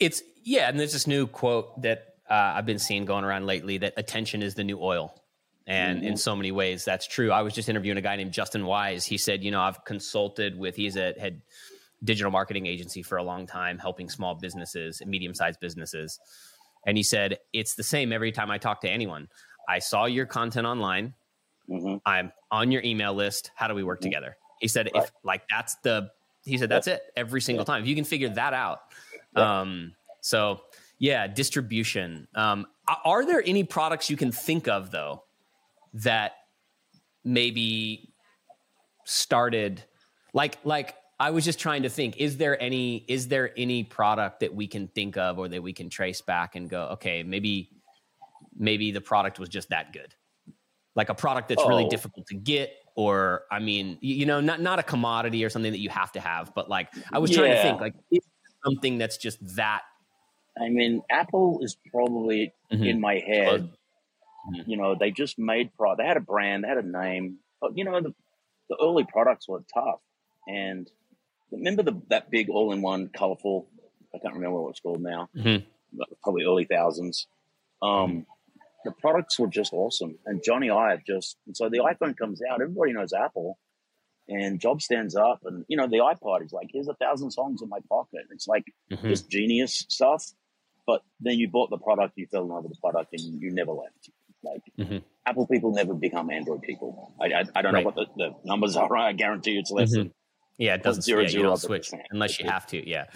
It's 0.00 0.22
yeah, 0.42 0.68
and 0.68 0.78
there's 0.80 0.92
this 0.92 1.06
new 1.06 1.26
quote 1.26 1.82
that 1.82 2.10
uh, 2.30 2.54
I've 2.56 2.64
been 2.66 2.78
seeing 2.78 3.04
going 3.04 3.22
around 3.22 3.44
lately 3.46 3.76
that 3.78 3.92
attention 3.98 4.42
is 4.42 4.54
the 4.54 4.64
new 4.64 4.80
oil. 4.80 5.14
And 5.66 6.02
in 6.02 6.14
Mhm. 6.14 6.18
so 6.18 6.34
many 6.34 6.52
ways, 6.52 6.84
that's 6.84 7.06
true. 7.06 7.30
I 7.30 7.42
was 7.42 7.52
just 7.54 7.68
interviewing 7.68 7.98
a 7.98 8.00
guy 8.00 8.16
named 8.16 8.32
Justin 8.32 8.64
Wise. 8.64 9.04
He 9.04 9.18
said, 9.18 9.44
you 9.44 9.50
know, 9.50 9.60
I've 9.60 9.84
consulted 9.84 10.58
with, 10.58 10.74
he's 10.74 10.96
a 10.96 11.12
head 11.18 11.42
digital 12.02 12.30
marketing 12.30 12.66
agency 12.66 13.02
for 13.02 13.18
a 13.18 13.22
long 13.22 13.46
time, 13.46 13.78
helping 13.78 14.08
small 14.08 14.34
businesses 14.34 15.00
and 15.00 15.10
medium 15.10 15.34
sized 15.34 15.60
businesses. 15.60 16.18
And 16.86 16.96
he 16.96 17.02
said, 17.02 17.38
it's 17.52 17.74
the 17.74 17.82
same 17.82 18.12
every 18.12 18.32
time 18.32 18.50
I 18.50 18.58
talk 18.58 18.80
to 18.82 18.88
anyone. 18.90 19.28
I 19.68 19.78
saw 19.78 20.04
your 20.06 20.26
content 20.26 20.66
online. 20.66 21.14
mhm. 21.68 22.00
I'm 22.04 22.30
on 22.50 22.70
your 22.70 22.82
email 22.82 23.14
list. 23.14 23.50
How 23.54 23.68
do 23.68 23.74
we 23.74 23.82
work 23.82 24.00
together? 24.00 24.36
He 24.60 24.68
said, 24.68 24.90
Right. 24.94 25.04
if 25.04 25.10
like 25.22 25.42
that's 25.50 25.76
the, 25.76 26.10
he 26.44 26.58
said, 26.58 26.68
that's 26.68 26.86
it 26.86 27.02
every 27.16 27.40
single 27.40 27.64
time. 27.64 27.80
If 27.82 27.88
you 27.88 27.94
can 27.94 28.04
figure 28.04 28.28
that 28.28 28.52
out. 28.52 28.80
Yeah. 29.34 29.60
Um, 29.60 29.94
so 30.20 30.60
yeah, 30.98 31.26
distribution. 31.26 32.28
Um, 32.34 32.66
are 33.04 33.24
there 33.24 33.42
any 33.46 33.64
products 33.64 34.10
you 34.10 34.16
can 34.18 34.30
think 34.30 34.68
of 34.68 34.90
though 34.90 35.24
that 35.94 36.32
maybe 37.24 38.12
started 39.04 39.82
like, 40.34 40.58
like 40.64 40.94
I 41.20 41.30
was 41.30 41.44
just 41.44 41.58
trying 41.58 41.82
to 41.84 41.88
think, 41.88 42.16
is 42.16 42.36
there 42.38 42.60
any, 42.60 43.04
is 43.08 43.28
there 43.28 43.52
any 43.56 43.84
product 43.84 44.40
that 44.40 44.54
we 44.54 44.66
can 44.66 44.88
think 44.88 45.16
of 45.16 45.38
or 45.38 45.48
that 45.48 45.62
we 45.62 45.72
can 45.72 45.88
trace 45.88 46.20
back 46.20 46.56
and 46.56 46.68
go, 46.68 46.88
okay, 46.94 47.22
maybe, 47.22 47.70
maybe 48.56 48.90
the 48.90 49.00
product 49.00 49.38
was 49.38 49.48
just 49.48 49.68
that 49.70 49.92
good? 49.92 50.14
like 50.96 51.08
a 51.08 51.14
product 51.14 51.48
that's 51.48 51.64
really 51.66 51.86
Oh. 51.86 51.90
difficult 51.90 52.24
to 52.28 52.36
get 52.36 52.70
or 52.94 53.42
i 53.50 53.58
mean 53.58 53.98
you, 54.00 54.14
you 54.14 54.26
know 54.26 54.40
not 54.40 54.60
not 54.60 54.78
a 54.78 54.82
commodity 54.84 55.44
or 55.44 55.50
something 55.50 55.72
that 55.72 55.80
you 55.80 55.88
have 55.88 56.12
to 56.12 56.20
have 56.20 56.54
but 56.54 56.70
like 56.70 56.88
i 57.12 57.18
was 57.18 57.32
trying 57.32 57.50
to 57.50 57.60
think 57.60 57.80
like 57.80 57.94
is 58.12 58.20
something 58.64 58.96
that's 58.96 59.16
just 59.16 59.38
that 59.56 59.82
I 60.56 60.68
mean, 60.68 61.02
Apple 61.10 61.58
is 61.62 61.76
probably 61.90 62.54
Mhm. 62.72 62.86
in 62.88 63.00
my 63.00 63.14
head. 63.18 63.72
Mhm. 64.52 64.68
You 64.68 64.76
know, 64.76 64.94
they 64.94 65.10
just 65.10 65.36
made 65.36 65.74
pro. 65.76 65.96
They 65.96 66.04
had 66.06 66.16
a 66.16 66.20
brand, 66.20 66.62
they 66.62 66.68
had 66.68 66.78
a 66.78 66.82
name, 66.82 67.40
but 67.60 67.76
you 67.76 67.82
know, 67.84 68.00
the, 68.00 68.14
the 68.68 68.76
early 68.80 69.02
products 69.04 69.48
were 69.48 69.64
tough. 69.74 69.98
And 70.46 70.88
remember 71.56 71.82
the 71.82 72.00
that 72.08 72.30
big 72.30 72.48
all-in-one, 72.50 73.08
colorful. 73.08 73.68
I 74.14 74.18
can't 74.18 74.34
remember 74.34 74.60
what 74.62 74.70
it's 74.70 74.80
called 74.80 75.00
now. 75.02 75.28
Mhm. 75.36 75.64
Probably 76.22 76.44
early 76.44 76.64
thousands. 76.64 77.26
Um, 77.82 78.26
the 78.84 78.92
products 78.92 79.38
were 79.38 79.46
just 79.48 79.72
awesome, 79.72 80.18
and 80.26 80.42
Jony 80.42 80.70
Ive 80.74 81.04
just. 81.06 81.36
And 81.46 81.56
so 81.56 81.68
the 81.68 81.78
iPhone 81.78 82.16
comes 82.16 82.40
out. 82.48 82.60
Everybody 82.60 82.92
knows 82.92 83.12
Apple, 83.12 83.58
and 84.28 84.60
Job 84.60 84.82
stands 84.82 85.14
up, 85.16 85.40
and 85.44 85.64
you 85.68 85.76
know 85.76 85.86
the 85.86 85.98
iPod 85.98 86.44
is 86.44 86.52
like, 86.52 86.68
"Here's 86.72 86.88
a 86.88 86.94
thousand 86.94 87.30
songs 87.30 87.62
in 87.62 87.68
my 87.68 87.80
pocket." 87.88 88.22
It's 88.30 88.46
like 88.48 88.64
Mhm. 88.90 89.08
just 89.08 89.30
genius 89.30 89.84
stuff. 89.88 90.24
But 90.86 91.02
then 91.18 91.38
you 91.38 91.48
bought 91.48 91.70
the 91.70 91.78
product, 91.78 92.12
you 92.16 92.26
fell 92.26 92.42
in 92.42 92.48
love 92.48 92.64
with 92.64 92.74
the 92.74 92.80
product, 92.80 93.14
and 93.14 93.40
you 93.40 93.50
never 93.52 93.72
left. 93.72 94.10
Like 94.42 94.62
Mhm. 94.78 95.02
Apple 95.24 95.46
people 95.46 95.72
never 95.72 95.94
become 95.94 96.28
Android 96.30 96.60
people. 96.60 97.14
I, 97.18 97.26
I, 97.32 97.44
I 97.54 97.62
don't 97.62 97.72
Right. 97.72 97.80
know 97.84 97.90
what 97.90 97.94
the, 97.94 98.06
the 98.16 98.34
numbers 98.44 98.76
are. 98.76 98.94
I 98.94 99.12
guarantee 99.14 99.52
you 99.52 99.60
it's 99.60 99.70
less 99.70 99.92
Mhm. 99.92 99.96
than 99.96 100.14
yeah 100.58 100.74
it 100.74 100.82
doesn't 100.82 101.02
zero 101.02 101.20
yeah, 101.20 101.26
you 101.26 101.30
zero 101.30 101.44
don't 101.48 101.56
switch 101.56 101.90
unless 102.10 102.38
you 102.38 102.46
have 102.48 102.66
to 102.66 102.88
yeah 102.88 103.06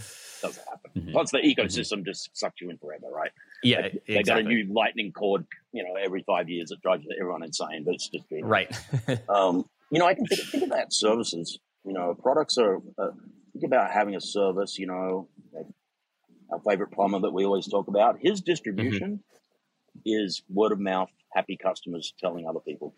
doesn't 0.42 0.64
happen. 0.68 0.90
Mhm. 1.02 1.12
Plus, 1.12 1.30
the 1.32 1.38
ecosystem 1.38 2.04
just 2.04 2.30
sucks 2.36 2.60
you 2.60 2.70
in 2.70 2.78
forever, 2.78 3.06
right? 3.10 3.32
yeah 3.62 3.80
Like, 3.80 4.04
They 4.06 4.22
got 4.22 4.38
a 4.38 4.42
new 4.42 4.72
lightning 4.72 5.12
cord, 5.12 5.46
you 5.72 5.82
know, 5.82 5.94
every 5.94 6.22
five 6.22 6.48
years. 6.48 6.70
It 6.70 6.80
drives 6.80 7.04
everyone 7.20 7.42
insane, 7.42 7.82
but 7.84 7.94
it's 7.94 8.08
just 8.08 8.28
genius. 8.28 8.46
right 8.46 8.80
Um, 9.28 9.68
you 9.90 9.98
know, 9.98 10.06
I 10.06 10.14
can 10.14 10.26
think, 10.26 10.40
think 10.42 10.64
about 10.64 10.92
services. 10.92 11.58
You 11.84 11.92
know, 11.92 12.14
products 12.14 12.58
are. 12.58 12.76
Uh, 12.98 13.10
think 13.52 13.64
about 13.64 13.90
having 13.90 14.14
a 14.14 14.20
service. 14.20 14.78
You 14.78 14.86
know, 14.86 15.28
like 15.52 15.66
our 16.52 16.60
favorite 16.60 16.92
plumber 16.92 17.20
that 17.20 17.32
we 17.32 17.44
always 17.44 17.66
talk 17.66 17.88
about. 17.88 18.18
His 18.20 18.40
distribution 18.40 19.24
is 20.04 20.42
word 20.48 20.72
of 20.72 20.78
mouth, 20.78 21.10
happy 21.34 21.56
customers 21.56 22.14
telling 22.20 22.46
other 22.46 22.60
people. 22.60 22.94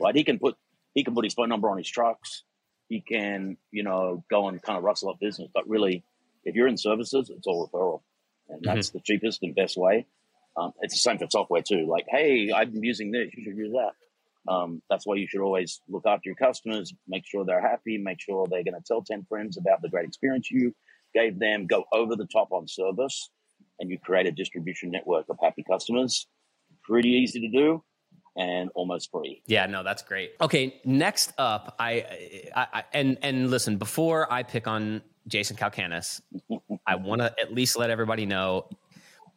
Right? 0.00 0.14
He 0.14 0.24
can 0.24 0.38
put 0.38 0.56
he 0.94 1.04
can 1.04 1.14
put 1.14 1.24
his 1.24 1.34
phone 1.34 1.48
number 1.48 1.70
on 1.70 1.78
his 1.78 1.88
trucks. 1.88 2.42
He 2.88 3.00
can, 3.00 3.56
you 3.70 3.82
know, 3.82 4.24
go 4.30 4.48
and 4.48 4.62
kind 4.62 4.78
of 4.78 4.84
rustle 4.84 5.10
up 5.10 5.20
business. 5.20 5.48
But 5.52 5.68
really, 5.68 6.04
if 6.44 6.54
you're 6.54 6.68
in 6.68 6.76
services, 6.78 7.30
it's 7.30 7.46
all 7.46 7.68
referral, 7.68 8.00
and 8.48 8.62
that's 8.62 8.90
the 8.90 9.00
cheapest 9.00 9.42
and 9.42 9.54
best 9.54 9.76
way. 9.76 10.06
Um, 10.56 10.72
it's 10.80 10.94
the 10.94 10.98
same 10.98 11.18
for 11.18 11.26
software 11.30 11.62
too. 11.62 11.86
Like, 11.86 12.06
hey, 12.08 12.50
I'm 12.54 12.82
using 12.82 13.10
this. 13.12 13.30
You 13.36 13.44
should 13.44 13.56
use 13.56 13.72
that. 13.72 14.52
Um, 14.52 14.82
that's 14.88 15.06
why 15.06 15.16
you 15.16 15.26
should 15.28 15.42
always 15.42 15.80
look 15.88 16.06
after 16.06 16.28
your 16.28 16.36
customers, 16.36 16.94
make 17.06 17.26
sure 17.26 17.44
they're 17.44 17.60
happy, 17.60 17.98
make 17.98 18.20
sure 18.20 18.46
they're 18.46 18.64
going 18.64 18.74
to 18.74 18.84
tell 18.86 19.02
10 19.02 19.26
friends 19.28 19.58
about 19.58 19.82
the 19.82 19.90
great 19.90 20.06
experience 20.06 20.50
you 20.50 20.74
gave 21.14 21.38
them, 21.38 21.66
go 21.66 21.84
over 21.92 22.16
the 22.16 22.26
top 22.26 22.50
on 22.50 22.66
service, 22.66 23.30
and 23.78 23.90
you 23.90 23.98
create 23.98 24.26
a 24.26 24.32
distribution 24.32 24.90
network 24.90 25.26
of 25.28 25.36
happy 25.42 25.64
customers. 25.70 26.26
Pretty 26.82 27.10
easy 27.10 27.40
to 27.40 27.48
do 27.48 27.84
and 28.38 28.70
almost 28.74 29.10
free. 29.10 29.42
Yeah, 29.46 29.66
no, 29.66 29.82
that's 29.82 30.02
great. 30.02 30.32
Okay, 30.40 30.80
next 30.84 31.32
up, 31.36 31.74
I, 31.78 32.48
I, 32.56 32.66
I 32.72 32.84
and 32.92 33.18
and 33.22 33.50
listen, 33.50 33.76
before 33.76 34.32
I 34.32 34.42
pick 34.44 34.66
on 34.66 35.02
Jason 35.26 35.56
Calacanis, 35.56 36.22
I 36.86 36.94
want 36.96 37.20
to 37.20 37.34
at 37.38 37.52
least 37.52 37.76
let 37.76 37.90
everybody 37.90 38.24
know 38.24 38.68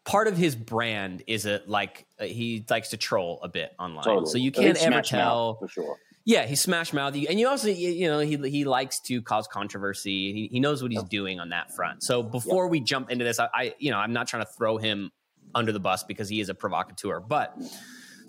part 0.04 0.28
of 0.28 0.38
his 0.38 0.56
brand 0.56 1.24
is 1.28 1.46
a 1.46 1.62
like 1.66 2.06
uh, 2.20 2.26
he 2.26 2.66
likes 2.70 2.90
to 2.90 2.98
troll 2.98 3.40
a 3.44 3.50
bit 3.50 3.74
online. 3.80 4.04
Totally. 4.04 4.26
So 4.28 4.38
you 4.38 4.52
can't 4.52 4.82
ever 4.82 5.02
tell. 5.02 5.58
for 5.58 5.68
sure. 5.68 5.98
Yeah, 6.24 6.46
he's 6.46 6.62
smash 6.62 6.94
mouth, 6.94 7.16
and 7.16 7.40
you 7.40 7.48
also 7.48 7.68
you 7.68 8.08
know 8.08 8.20
he 8.20 8.38
he 8.48 8.64
likes 8.64 9.00
to 9.02 9.24
cause 9.24 9.48
controversy. 9.48 10.32
He, 10.34 10.50
he 10.52 10.60
knows 10.60 10.84
what 10.84 10.92
he's 10.92 11.04
doing 11.04 11.40
on 11.40 11.50
that 11.50 11.76
front. 11.76 12.04
So 12.04 12.22
before 12.22 12.68
we 12.68 12.80
jump 12.80 13.10
into 13.10 13.26
this, 13.26 13.40
I, 13.40 13.50
I 13.52 13.76
you 13.80 13.90
know 13.90 13.98
I'm 13.98 14.14
not 14.14 14.28
trying 14.28 14.46
to 14.46 14.52
throw 14.52 14.78
him 14.78 15.12
under 15.56 15.72
the 15.72 15.80
bus 15.80 16.04
because 16.04 16.30
he 16.30 16.40
is 16.40 16.50
a 16.50 16.54
provocateur, 16.54 17.20
but 17.20 17.58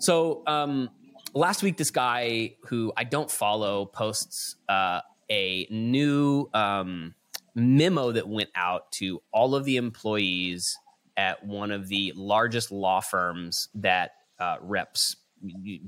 so 0.03 0.43
um, 0.47 0.89
last 1.33 1.63
week 1.63 1.77
this 1.77 1.91
guy 1.91 2.55
who 2.65 2.91
I 2.97 3.05
don't 3.05 3.31
follow 3.31 3.85
posts 3.85 4.57
uh, 4.67 4.99
a 5.29 5.65
new 5.69 6.49
um, 6.53 7.15
memo 7.55 8.11
that 8.11 8.27
went 8.27 8.49
out 8.55 8.91
to 8.93 9.21
all 9.31 9.55
of 9.55 9.65
the 9.65 9.77
employees 9.77 10.77
at 11.15 11.45
one 11.45 11.71
of 11.71 11.87
the 11.87 12.11
largest 12.15 12.71
law 12.71 12.99
firms 12.99 13.69
that 13.75 14.11
uh, 14.39 14.57
reps 14.61 15.15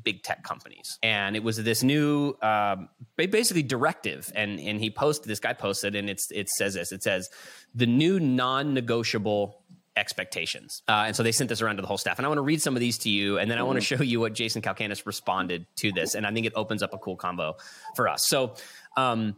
big 0.04 0.22
tech 0.24 0.44
companies. 0.44 1.00
And 1.02 1.36
it 1.36 1.44
was 1.44 1.58
this 1.58 1.84
new 1.84 2.36
um, 2.42 2.90
basically 3.16 3.64
directive. 3.64 4.32
And 4.36 4.60
and 4.60 4.80
he 4.80 4.90
posted 4.90 5.28
this 5.28 5.40
guy 5.40 5.54
posted 5.54 5.96
and 5.96 6.10
it's 6.10 6.30
it 6.32 6.50
says 6.50 6.74
this. 6.74 6.92
It 6.92 7.04
says 7.04 7.30
the 7.74 7.86
new 7.86 8.20
non-negotiable 8.20 9.62
expectations 9.98 10.82
uh, 10.88 11.04
and 11.06 11.16
so 11.16 11.24
they 11.24 11.32
sent 11.32 11.50
this 11.50 11.62
around 11.62 11.76
to 11.78 11.82
the 11.82 11.88
whole 11.88 11.98
staff 11.98 12.18
and 12.20 12.26
i 12.26 12.30
want 12.30 12.38
to 12.38 12.44
read 12.44 12.62
some 12.62 12.76
of 12.76 12.80
these 12.80 12.98
to 12.98 13.10
you 13.10 13.38
and 13.38 13.50
then 13.50 13.58
i 13.58 13.64
want 13.64 13.78
to 13.78 13.86
show 13.86 14.02
you 14.04 14.20
what 14.20 14.34
jason 14.34 14.62
calacanis 14.62 15.06
responded 15.06 15.66
to 15.76 15.92
this 15.92 16.16
and 16.16 16.26
i 16.26 16.32
think 16.32 16.46
it 16.46 16.54
opens 16.56 16.84
up 16.84 16.94
a 16.94 16.98
cool 16.98 17.16
combo 17.16 17.56
for 17.96 18.08
us 18.08 18.28
so 18.28 18.56
um, 18.98 19.36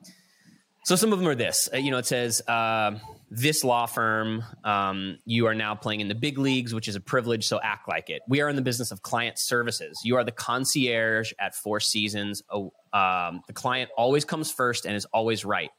so 0.88 0.96
some 0.96 1.12
of 1.12 1.20
them 1.20 1.28
are 1.28 1.36
this. 1.36 1.68
Uh, 1.74 1.80
you 1.80 1.92
know, 1.92 1.98
it 1.98 2.06
says 2.06 2.42
uh, 2.48 2.98
this 3.30 3.66
law 3.66 3.88
firm. 3.88 4.42
Um, 4.64 5.18
you 5.26 5.46
are 5.48 5.54
now 5.54 5.76
playing 5.76 6.00
in 6.00 6.08
the 6.08 6.16
big 6.16 6.38
leagues, 6.38 6.74
which 6.74 6.88
is 6.88 6.96
a 6.96 7.02
privilege. 7.02 7.46
So 7.46 7.60
act 7.62 7.90
like 7.90 8.10
it. 8.10 8.22
We 8.30 8.40
are 8.40 8.48
in 8.48 8.56
the 8.56 8.62
business 8.62 8.90
of 8.92 9.02
client 9.02 9.38
services. 9.38 10.00
You 10.06 10.16
are 10.16 10.24
the 10.24 10.32
concierge 10.32 11.34
at 11.42 11.56
Four 11.56 11.82
Seasons. 11.82 12.42
Oh, 12.50 12.72
um, 12.94 13.42
the 13.48 13.54
client 13.54 13.92
always 13.98 14.24
comes 14.24 14.50
first 14.50 14.86
and 14.86 14.96
is 14.96 15.04
always 15.12 15.44
right. 15.44 15.72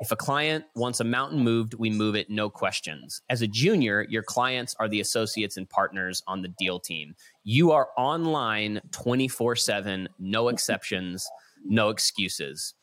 If 0.00 0.12
a 0.12 0.16
client 0.16 0.64
wants 0.76 1.00
a 1.00 1.04
mountain 1.04 1.40
moved, 1.40 1.74
we 1.74 1.90
move 1.90 2.14
it, 2.14 2.30
no 2.30 2.48
questions. 2.50 3.20
As 3.28 3.42
a 3.42 3.48
junior, 3.48 4.06
your 4.08 4.22
clients 4.22 4.76
are 4.78 4.88
the 4.88 5.00
associates 5.00 5.56
and 5.56 5.68
partners 5.68 6.22
on 6.28 6.42
the 6.42 6.54
deal 6.56 6.78
team. 6.78 7.14
You 7.42 7.72
are 7.72 7.88
online 7.96 8.80
24 8.92 9.56
7, 9.56 10.08
no 10.20 10.48
exceptions, 10.48 11.26
no 11.64 11.88
excuses. 11.88 12.74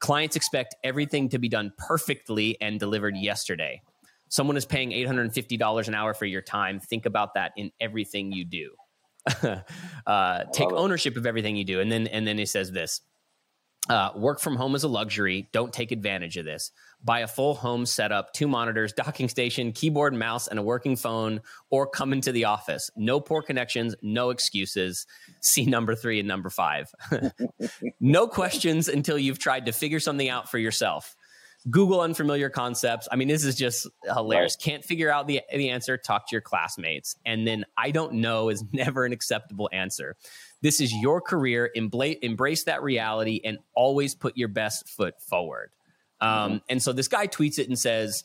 Clients 0.00 0.34
expect 0.34 0.74
everything 0.82 1.28
to 1.28 1.38
be 1.38 1.48
done 1.48 1.72
perfectly 1.78 2.60
and 2.60 2.80
delivered 2.80 3.16
yesterday. 3.16 3.80
Someone 4.28 4.56
is 4.56 4.66
paying 4.66 4.90
$850 4.90 5.88
an 5.88 5.94
hour 5.94 6.12
for 6.12 6.26
your 6.26 6.42
time. 6.42 6.80
Think 6.80 7.06
about 7.06 7.34
that 7.34 7.52
in 7.56 7.70
everything 7.80 8.32
you 8.32 8.44
do. 8.44 8.70
uh, 10.06 10.44
take 10.52 10.72
ownership 10.72 11.16
of 11.16 11.24
everything 11.24 11.54
you 11.56 11.64
do. 11.64 11.80
And 11.80 11.90
then, 11.90 12.08
and 12.08 12.26
then 12.26 12.36
he 12.36 12.46
says 12.46 12.72
this 12.72 13.00
uh, 13.90 14.10
work 14.16 14.40
from 14.40 14.56
home 14.56 14.74
is 14.74 14.84
a 14.84 14.88
luxury. 14.88 15.48
Don't 15.52 15.72
take 15.72 15.92
advantage 15.92 16.36
of 16.36 16.44
this. 16.46 16.70
Buy 17.02 17.20
a 17.20 17.26
full 17.26 17.54
home 17.54 17.84
setup, 17.84 18.32
two 18.32 18.48
monitors, 18.48 18.94
docking 18.94 19.28
station, 19.28 19.72
keyboard, 19.72 20.14
mouse, 20.14 20.48
and 20.48 20.58
a 20.58 20.62
working 20.62 20.96
phone, 20.96 21.42
or 21.70 21.86
come 21.86 22.14
into 22.14 22.32
the 22.32 22.46
office. 22.46 22.88
No 22.96 23.20
poor 23.20 23.42
connections, 23.42 23.94
no 24.00 24.30
excuses. 24.30 25.06
See 25.42 25.66
number 25.66 25.94
three 25.94 26.18
and 26.18 26.26
number 26.28 26.48
five. 26.48 26.90
no 28.00 28.26
questions 28.26 28.88
until 28.88 29.18
you've 29.18 29.38
tried 29.38 29.66
to 29.66 29.72
figure 29.72 30.00
something 30.00 30.30
out 30.30 30.50
for 30.50 30.56
yourself. 30.56 31.14
Google 31.70 32.00
unfamiliar 32.02 32.50
concepts. 32.50 33.08
I 33.10 33.16
mean, 33.16 33.28
this 33.28 33.44
is 33.44 33.54
just 33.54 33.86
hilarious. 34.04 34.56
Can't 34.56 34.84
figure 34.84 35.10
out 35.10 35.26
the, 35.26 35.40
the 35.50 35.70
answer, 35.70 35.96
talk 35.96 36.28
to 36.28 36.32
your 36.32 36.42
classmates. 36.42 37.16
And 37.24 37.46
then 37.46 37.64
I 37.76 37.90
don't 37.90 38.14
know 38.14 38.50
is 38.50 38.62
never 38.72 39.04
an 39.04 39.12
acceptable 39.12 39.70
answer. 39.72 40.16
This 40.60 40.80
is 40.80 40.92
your 40.92 41.20
career. 41.20 41.70
Embla- 41.76 42.18
embrace 42.22 42.64
that 42.64 42.82
reality 42.82 43.40
and 43.44 43.58
always 43.74 44.14
put 44.14 44.36
your 44.36 44.48
best 44.48 44.88
foot 44.88 45.20
forward. 45.22 45.70
Um, 46.20 46.62
and 46.68 46.82
so 46.82 46.92
this 46.92 47.08
guy 47.08 47.26
tweets 47.26 47.58
it 47.58 47.68
and 47.68 47.78
says, 47.78 48.24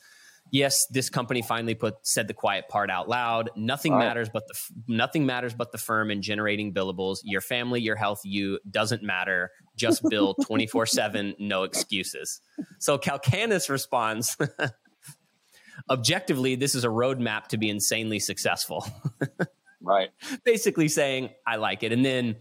"Yes, 0.51 0.85
this 0.89 1.09
company 1.09 1.41
finally 1.41 1.75
put 1.75 1.95
said 2.03 2.27
the 2.27 2.33
quiet 2.33 2.67
part 2.69 2.89
out 2.89 3.07
loud. 3.09 3.49
Nothing 3.55 3.93
Right. 3.93 4.05
matters 4.05 4.29
but 4.29 4.43
the 4.47 4.53
nothing 4.87 5.25
matters 5.25 5.53
but 5.53 5.71
the 5.71 5.77
firm 5.77 6.09
and 6.11 6.21
generating 6.21 6.73
billables. 6.73 7.19
Your 7.23 7.41
family, 7.41 7.81
your 7.81 7.95
health, 7.95 8.21
you 8.23 8.59
doesn't 8.69 9.03
matter. 9.03 9.51
Just 9.75 10.01
bill 10.09 10.33
twenty 10.45 10.67
four 10.67 10.85
seven, 10.85 11.35
no 11.39 11.63
excuses." 11.63 12.41
So 12.79 12.97
Calacanis 12.97 13.69
responds. 13.69 14.37
Objectively, 15.89 16.55
this 16.55 16.75
is 16.75 16.83
a 16.83 16.87
roadmap 16.89 17.47
to 17.47 17.57
be 17.57 17.69
insanely 17.69 18.19
successful. 18.19 18.85
Right. 19.81 20.09
basically 20.43 20.89
saying 20.89 21.29
I 21.47 21.55
like 21.55 21.83
it, 21.83 21.93
and 21.93 22.03
then 22.03 22.35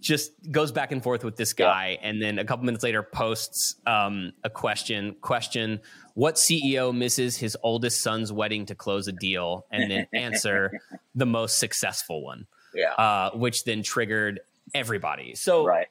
just 0.00 0.32
goes 0.50 0.72
back 0.72 0.92
and 0.92 1.02
forth 1.02 1.24
with 1.24 1.36
this 1.36 1.52
guy, 1.52 1.98
and 2.02 2.20
then 2.22 2.38
a 2.38 2.44
couple 2.44 2.64
minutes 2.64 2.82
later 2.84 3.02
posts 3.02 3.76
um, 3.86 4.32
a 4.44 4.50
question. 4.50 5.14
Question: 5.20 5.80
What 6.14 6.36
CEO 6.36 6.94
misses 6.96 7.36
his 7.36 7.56
oldest 7.62 8.02
son's 8.02 8.32
wedding 8.32 8.66
to 8.66 8.74
close 8.74 9.08
a 9.08 9.12
deal, 9.12 9.66
and 9.70 9.90
then 9.90 10.06
answer 10.14 10.80
the 11.14 11.26
most 11.26 11.58
successful 11.58 12.22
one, 12.24 12.46
Yeah. 12.74 12.92
uh, 12.94 13.30
which 13.32 13.64
then 13.64 13.82
triggered 13.82 14.40
everybody. 14.74 15.34
So 15.34 15.64
right. 15.66 15.88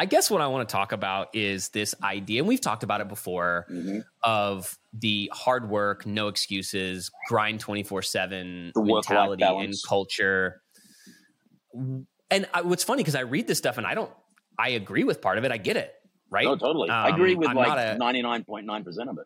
I 0.00 0.04
guess 0.06 0.30
what 0.30 0.40
I 0.40 0.46
want 0.46 0.68
to 0.68 0.72
talk 0.72 0.92
about 0.92 1.34
is 1.34 1.70
this 1.70 1.92
idea, 2.02 2.40
and 2.40 2.46
we've 2.48 2.60
talked 2.60 2.84
about 2.84 3.00
it 3.00 3.08
before, 3.08 3.66
Mhm. 3.68 4.04
of 4.22 4.78
the 4.92 5.28
hard 5.34 5.68
work, 5.68 6.06
no 6.06 6.28
excuses, 6.28 7.10
grind 7.28 7.58
24 7.58 8.02
7 8.02 8.70
The 8.74 8.82
mentality 8.82 9.42
and 9.44 9.74
culture. 9.88 10.62
And 12.30 12.46
I, 12.52 12.62
what's 12.62 12.84
funny 12.84 13.02
because 13.02 13.14
I 13.14 13.20
read 13.20 13.46
this 13.46 13.58
stuff 13.58 13.78
and 13.78 13.86
I 13.86 13.94
don't, 13.94 14.10
I 14.58 14.70
agree 14.70 15.04
with 15.04 15.20
part 15.22 15.38
of 15.38 15.44
it. 15.44 15.52
I 15.52 15.56
get 15.56 15.76
it, 15.76 15.94
right? 16.30 16.44
No, 16.44 16.56
totally. 16.56 16.90
I 16.90 17.08
Um, 17.08 17.14
agree 17.14 17.34
with 17.34 17.48
I'm 17.48 17.56
like 17.56 17.98
ninety 17.98 18.22
nine 18.22 18.44
point 18.44 18.66
nine 18.66 18.84
percent 18.84 19.08
of 19.08 19.18
it. 19.18 19.24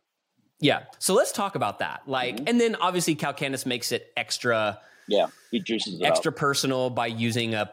Yeah. 0.61 0.85
So 1.01 1.15
let's 1.15 1.33
talk 1.33 1.57
about 1.57 1.81
that. 1.81 2.03
Like, 2.07 2.37
Mhm. 2.37 2.49
and 2.49 2.61
then 2.61 2.77
obviously 2.77 3.17
Calacanis 3.17 3.67
makes 3.67 3.91
it 3.91 4.13
extra, 4.17 4.81
Yeah, 5.09 5.27
he 5.51 5.59
juices 5.61 6.01
it 6.01 6.05
extra 6.05 6.31
up. 6.31 6.37
personal 6.37 6.91
by 6.91 7.09
using 7.09 7.55
a, 7.55 7.73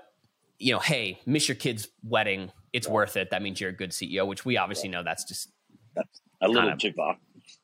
you 0.58 0.74
know, 0.74 0.80
hey, 0.80 1.20
miss 1.28 1.48
your 1.48 1.56
kid's 1.56 1.88
wedding. 2.04 2.52
It's 2.74 2.88
worth 2.88 3.16
it. 3.18 3.30
That 3.30 3.42
means 3.44 3.62
you're 3.62 3.70
a 3.70 3.76
good 3.76 3.92
CEO, 3.92 4.26
which 4.26 4.46
we 4.46 4.58
obviously 4.58 4.90
know 4.90 5.04
that's 5.04 5.24
just 5.26 5.50
That's 5.96 6.22
a 6.42 6.48
little 6.48 6.76
too 6.78 6.94
far. 6.94 7.18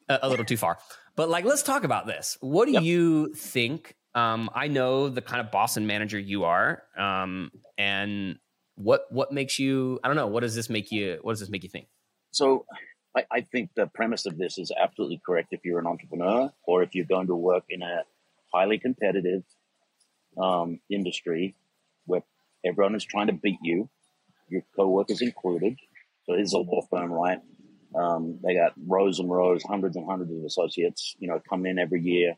a, 0.09 0.19
a 0.23 0.29
little 0.29 0.45
too 0.45 0.57
far. 0.57 0.77
But 1.15 1.29
like, 1.29 1.45
let's 1.45 1.63
talk 1.63 1.83
about 1.83 2.05
this. 2.05 2.37
What 2.41 2.65
do 2.65 2.73
Yep. 2.73 2.83
you 2.83 3.33
think? 3.33 3.95
Um, 4.15 4.49
I 4.55 4.67
know 4.69 5.09
the 5.09 5.21
kind 5.21 5.41
of 5.41 5.51
boss 5.51 5.77
and 5.77 5.85
manager 5.85 6.17
you 6.17 6.45
are, 6.45 6.83
um, 6.97 7.51
and 7.77 8.39
what 8.75 9.05
what 9.11 9.31
makes 9.31 9.59
you? 9.59 9.99
I 10.03 10.07
don't 10.07 10.15
know. 10.15 10.27
What 10.27 10.39
does 10.41 10.55
this 10.55 10.69
make 10.69 10.91
you? 10.91 11.19
What 11.21 11.33
does 11.33 11.41
this 11.41 11.49
make 11.49 11.63
you 11.63 11.69
think? 11.69 11.87
So 12.31 12.65
I, 13.15 13.25
I 13.31 13.41
think 13.41 13.71
the 13.75 13.87
premise 13.87 14.25
of 14.25 14.37
this 14.37 14.57
is 14.57 14.71
absolutely 14.81 15.21
correct 15.25 15.49
if 15.51 15.63
you're 15.63 15.79
an 15.79 15.87
entrepreneur 15.87 16.51
or 16.65 16.83
if 16.83 16.95
you're 16.95 17.05
going 17.05 17.27
to 17.27 17.35
work 17.35 17.63
in 17.69 17.81
a 17.81 18.03
highly 18.53 18.77
competitive 18.77 19.43
um, 20.37 20.79
industry 20.89 21.55
where 22.05 22.23
everyone 22.65 22.95
is 22.95 23.03
trying 23.03 23.27
to 23.27 23.33
beat 23.33 23.59
you, 23.61 23.89
your 24.49 24.63
coworkers 24.75 25.21
included. 25.21 25.77
So 26.25 26.35
this 26.35 26.47
is 26.47 26.53
a 26.53 26.59
law 26.59 26.81
firm, 26.89 27.11
right? 27.11 27.39
Um, 27.95 28.39
they 28.43 28.55
got 28.55 28.73
rows 28.85 29.19
and 29.19 29.29
rows, 29.29 29.63
hundreds 29.63 29.95
and 29.95 30.05
hundreds 30.05 30.31
of 30.31 30.43
associates, 30.43 31.15
you 31.19 31.27
know, 31.27 31.41
come 31.49 31.65
in 31.65 31.79
every 31.79 32.01
year. 32.01 32.35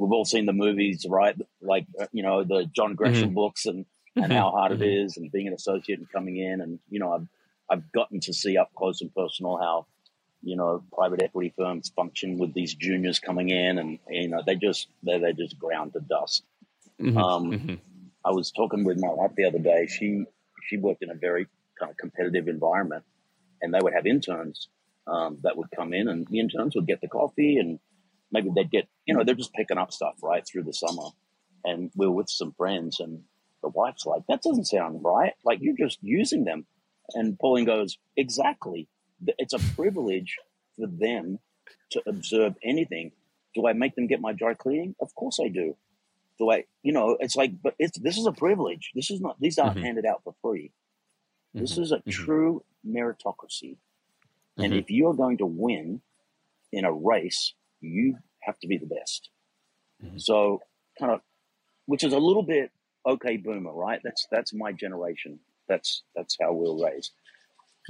We've 0.00 0.12
all 0.12 0.24
seen 0.24 0.46
the 0.46 0.52
movies, 0.52 1.06
right? 1.08 1.36
Like, 1.60 1.86
uh, 2.00 2.06
you 2.12 2.22
know, 2.22 2.42
the 2.42 2.64
John 2.74 2.96
Grisham 2.96 3.34
books 3.34 3.66
and, 3.66 3.84
and 4.16 4.32
how 4.32 4.50
hard 4.50 4.72
it 4.72 4.82
is 4.82 5.16
and 5.18 5.30
being 5.30 5.46
an 5.46 5.52
associate 5.54 5.98
and 5.98 6.10
coming 6.10 6.36
in. 6.38 6.60
And, 6.60 6.78
you 6.88 6.98
know, 7.00 7.12
I've, 7.12 7.28
I've 7.68 7.92
gotten 7.92 8.20
to 8.20 8.32
see 8.32 8.56
up 8.56 8.70
close 8.74 9.02
and 9.02 9.14
personal 9.14 9.58
how, 9.58 9.86
you 10.42 10.56
know, 10.56 10.82
private 10.92 11.22
equity 11.22 11.52
firms 11.56 11.90
function 11.94 12.38
with 12.38 12.54
these 12.54 12.74
juniors 12.74 13.18
coming 13.18 13.50
in 13.50 13.78
and, 13.78 13.98
you 14.08 14.28
know, 14.28 14.42
they 14.46 14.56
just, 14.56 14.88
they 15.02 15.18
they 15.18 15.32
just 15.34 15.58
ground 15.58 15.92
to 15.92 16.00
dust. 16.00 16.44
Mhm. 16.98 17.16
Um, 17.16 17.52
Mhm. 17.52 17.78
I 18.24 18.30
was 18.32 18.50
talking 18.50 18.84
with 18.84 18.98
my 19.00 19.08
wife 19.08 19.34
the 19.36 19.44
other 19.44 19.58
day. 19.58 19.86
She 19.86 20.24
she 20.66 20.76
worked 20.76 21.02
in 21.02 21.10
a 21.10 21.14
very 21.14 21.46
kind 21.78 21.90
of 21.90 21.96
competitive 21.96 22.48
environment, 22.48 23.04
and 23.62 23.72
they 23.72 23.80
would 23.82 23.94
have 23.94 24.06
interns 24.06 24.68
um, 25.06 25.38
that 25.42 25.56
would 25.56 25.70
come 25.70 25.92
in, 25.94 26.08
and 26.08 26.26
the 26.26 26.38
interns 26.38 26.74
would 26.74 26.86
get 26.86 27.00
the 27.00 27.08
coffee, 27.08 27.56
and 27.58 27.78
maybe 28.30 28.50
they'd 28.54 28.70
get 28.70 28.88
you 29.10 29.16
know 29.16 29.24
they're 29.24 29.34
just 29.34 29.52
picking 29.54 29.78
up 29.78 29.92
stuff 29.92 30.16
right 30.22 30.46
through 30.46 30.64
the 30.64 30.72
summer, 30.72 31.08
and 31.64 31.90
we 31.96 32.06
are 32.06 32.12
with 32.12 32.30
some 32.30 32.52
friends, 32.54 33.00
and 33.00 33.24
the 33.62 33.70
wife's 33.70 34.06
like, 34.06 34.22
"That 34.28 34.42
doesn't 34.42 34.66
sound 34.66 35.02
right. 35.04 35.34
Like 35.44 35.58
you're 35.62 35.76
just 35.76 35.98
using 36.02 36.44
them," 36.44 36.66
and 37.14 37.38
Pauline 37.40 37.66
goes, 37.66 37.98
"Exactly. 38.16 38.88
It's 39.38 39.54
a 39.54 39.60
privilege 39.76 40.36
for 40.76 40.86
them 40.86 41.40
to 41.92 42.02
observe 42.08 42.54
anything. 42.64 43.12
Do 43.54 43.66
I 43.66 43.72
make 43.74 43.96
them 43.96 44.06
get 44.06 44.20
my 44.20 44.32
dry 44.32 44.54
cleaning? 44.54 44.94
Of 45.00 45.14
course 45.16 45.40
I 45.44 45.48
do." 45.48 45.76
do 46.38 46.50
I, 46.50 46.64
you 46.82 46.92
know, 46.92 47.16
it's 47.20 47.36
like, 47.36 47.52
but 47.62 47.74
it's 47.78 47.98
this 48.00 48.18
is 48.18 48.26
a 48.26 48.32
privilege. 48.32 48.92
This 48.94 49.10
is 49.10 49.20
not; 49.20 49.40
these 49.40 49.58
aren't 49.58 49.78
Mhm. 49.78 49.82
handed 49.82 50.06
out 50.06 50.22
for 50.24 50.34
free. 50.42 50.72
This 51.58 51.76
Mhm. 51.76 51.78
is 51.78 51.92
a 51.92 52.02
Mhm. 52.06 52.30
true 52.30 52.64
meritocracy, 52.86 53.78
and 54.62 54.72
Mhm. 54.72 54.80
if 54.82 54.90
you 54.90 55.08
are 55.08 55.14
going 55.14 55.38
to 55.38 55.46
win 55.46 56.02
in 56.72 56.84
a 56.86 56.92
race, 56.92 57.54
you 57.80 58.18
have 58.42 58.58
to 58.60 58.66
be 58.66 58.78
the 58.78 58.86
best. 58.86 59.30
Mhm. 60.02 60.20
So 60.20 60.62
kind 60.98 61.12
of, 61.12 61.20
which 61.86 62.04
is 62.04 62.12
a 62.12 62.18
little 62.18 62.42
bit 62.42 62.70
okay 63.06 63.36
boomer, 63.36 63.72
right? 63.72 64.00
That's 64.02 64.26
that's 64.30 64.52
my 64.52 64.72
generation. 64.72 65.40
That's 65.68 66.02
that's 66.14 66.36
how 66.40 66.52
we 66.52 66.66
are 66.68 66.90
raised. 66.92 67.12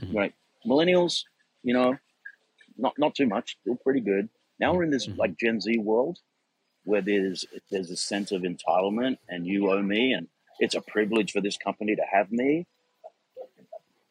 Mhm. 0.03 0.15
Right. 0.15 0.35
Millennials, 0.67 1.25
you 1.63 1.75
know, 1.75 1.97
not 2.77 2.99
not 2.99 3.15
too 3.15 3.27
much, 3.27 3.57
still 3.61 3.77
pretty 3.77 4.01
good. 4.01 4.29
Now 4.59 4.75
we're 4.75 4.85
in 4.85 4.91
this 4.91 5.07
Mhm. 5.07 5.19
like 5.19 5.37
Gen 5.39 5.61
Z 5.61 5.79
world 5.79 6.19
where 6.85 7.03
there's 7.03 7.45
there's 7.71 7.91
a 7.91 7.97
sense 7.97 8.33
of 8.33 8.43
entitlement 8.43 9.19
and 9.29 9.47
you 9.47 9.71
owe 9.71 9.83
me 9.83 10.13
and 10.13 10.29
it's 10.59 10.75
a 10.75 10.81
privilege 10.81 11.33
for 11.33 11.41
this 11.41 11.57
company 11.57 11.95
to 11.97 12.03
have 12.11 12.31
me. 12.33 12.67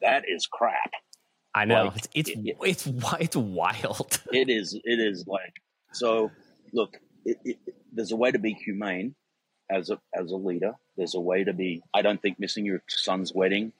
That 0.02 0.24
is 0.28 0.46
crap. 0.48 0.92
I 1.54 1.66
know 1.66 1.86
Like, 1.86 1.98
it's 1.98 2.08
it's 2.14 2.30
it- 2.30 2.48
it- 2.48 2.58
it's 2.62 2.88
it's 3.20 3.36
wild. 3.36 4.22
It 4.34 4.50
is 4.50 4.74
it 4.84 5.00
is 5.00 5.28
like 5.28 5.62
so 5.92 6.32
look, 6.74 6.98
it, 7.26 7.38
it, 7.44 7.58
there's 7.92 8.12
a 8.12 8.16
way 8.16 8.32
to 8.32 8.40
be 8.40 8.54
humane 8.54 9.16
as 9.70 9.90
a 9.90 10.00
as 10.14 10.32
a 10.32 10.36
leader. 10.36 10.74
There's 10.98 11.16
a 11.16 11.20
way 11.20 11.44
to 11.44 11.54
be 11.54 11.82
I 11.94 12.02
don't 12.02 12.22
think 12.22 12.40
missing 12.40 12.66
your 12.66 12.82
son's 12.88 13.34
wedding 13.34 13.74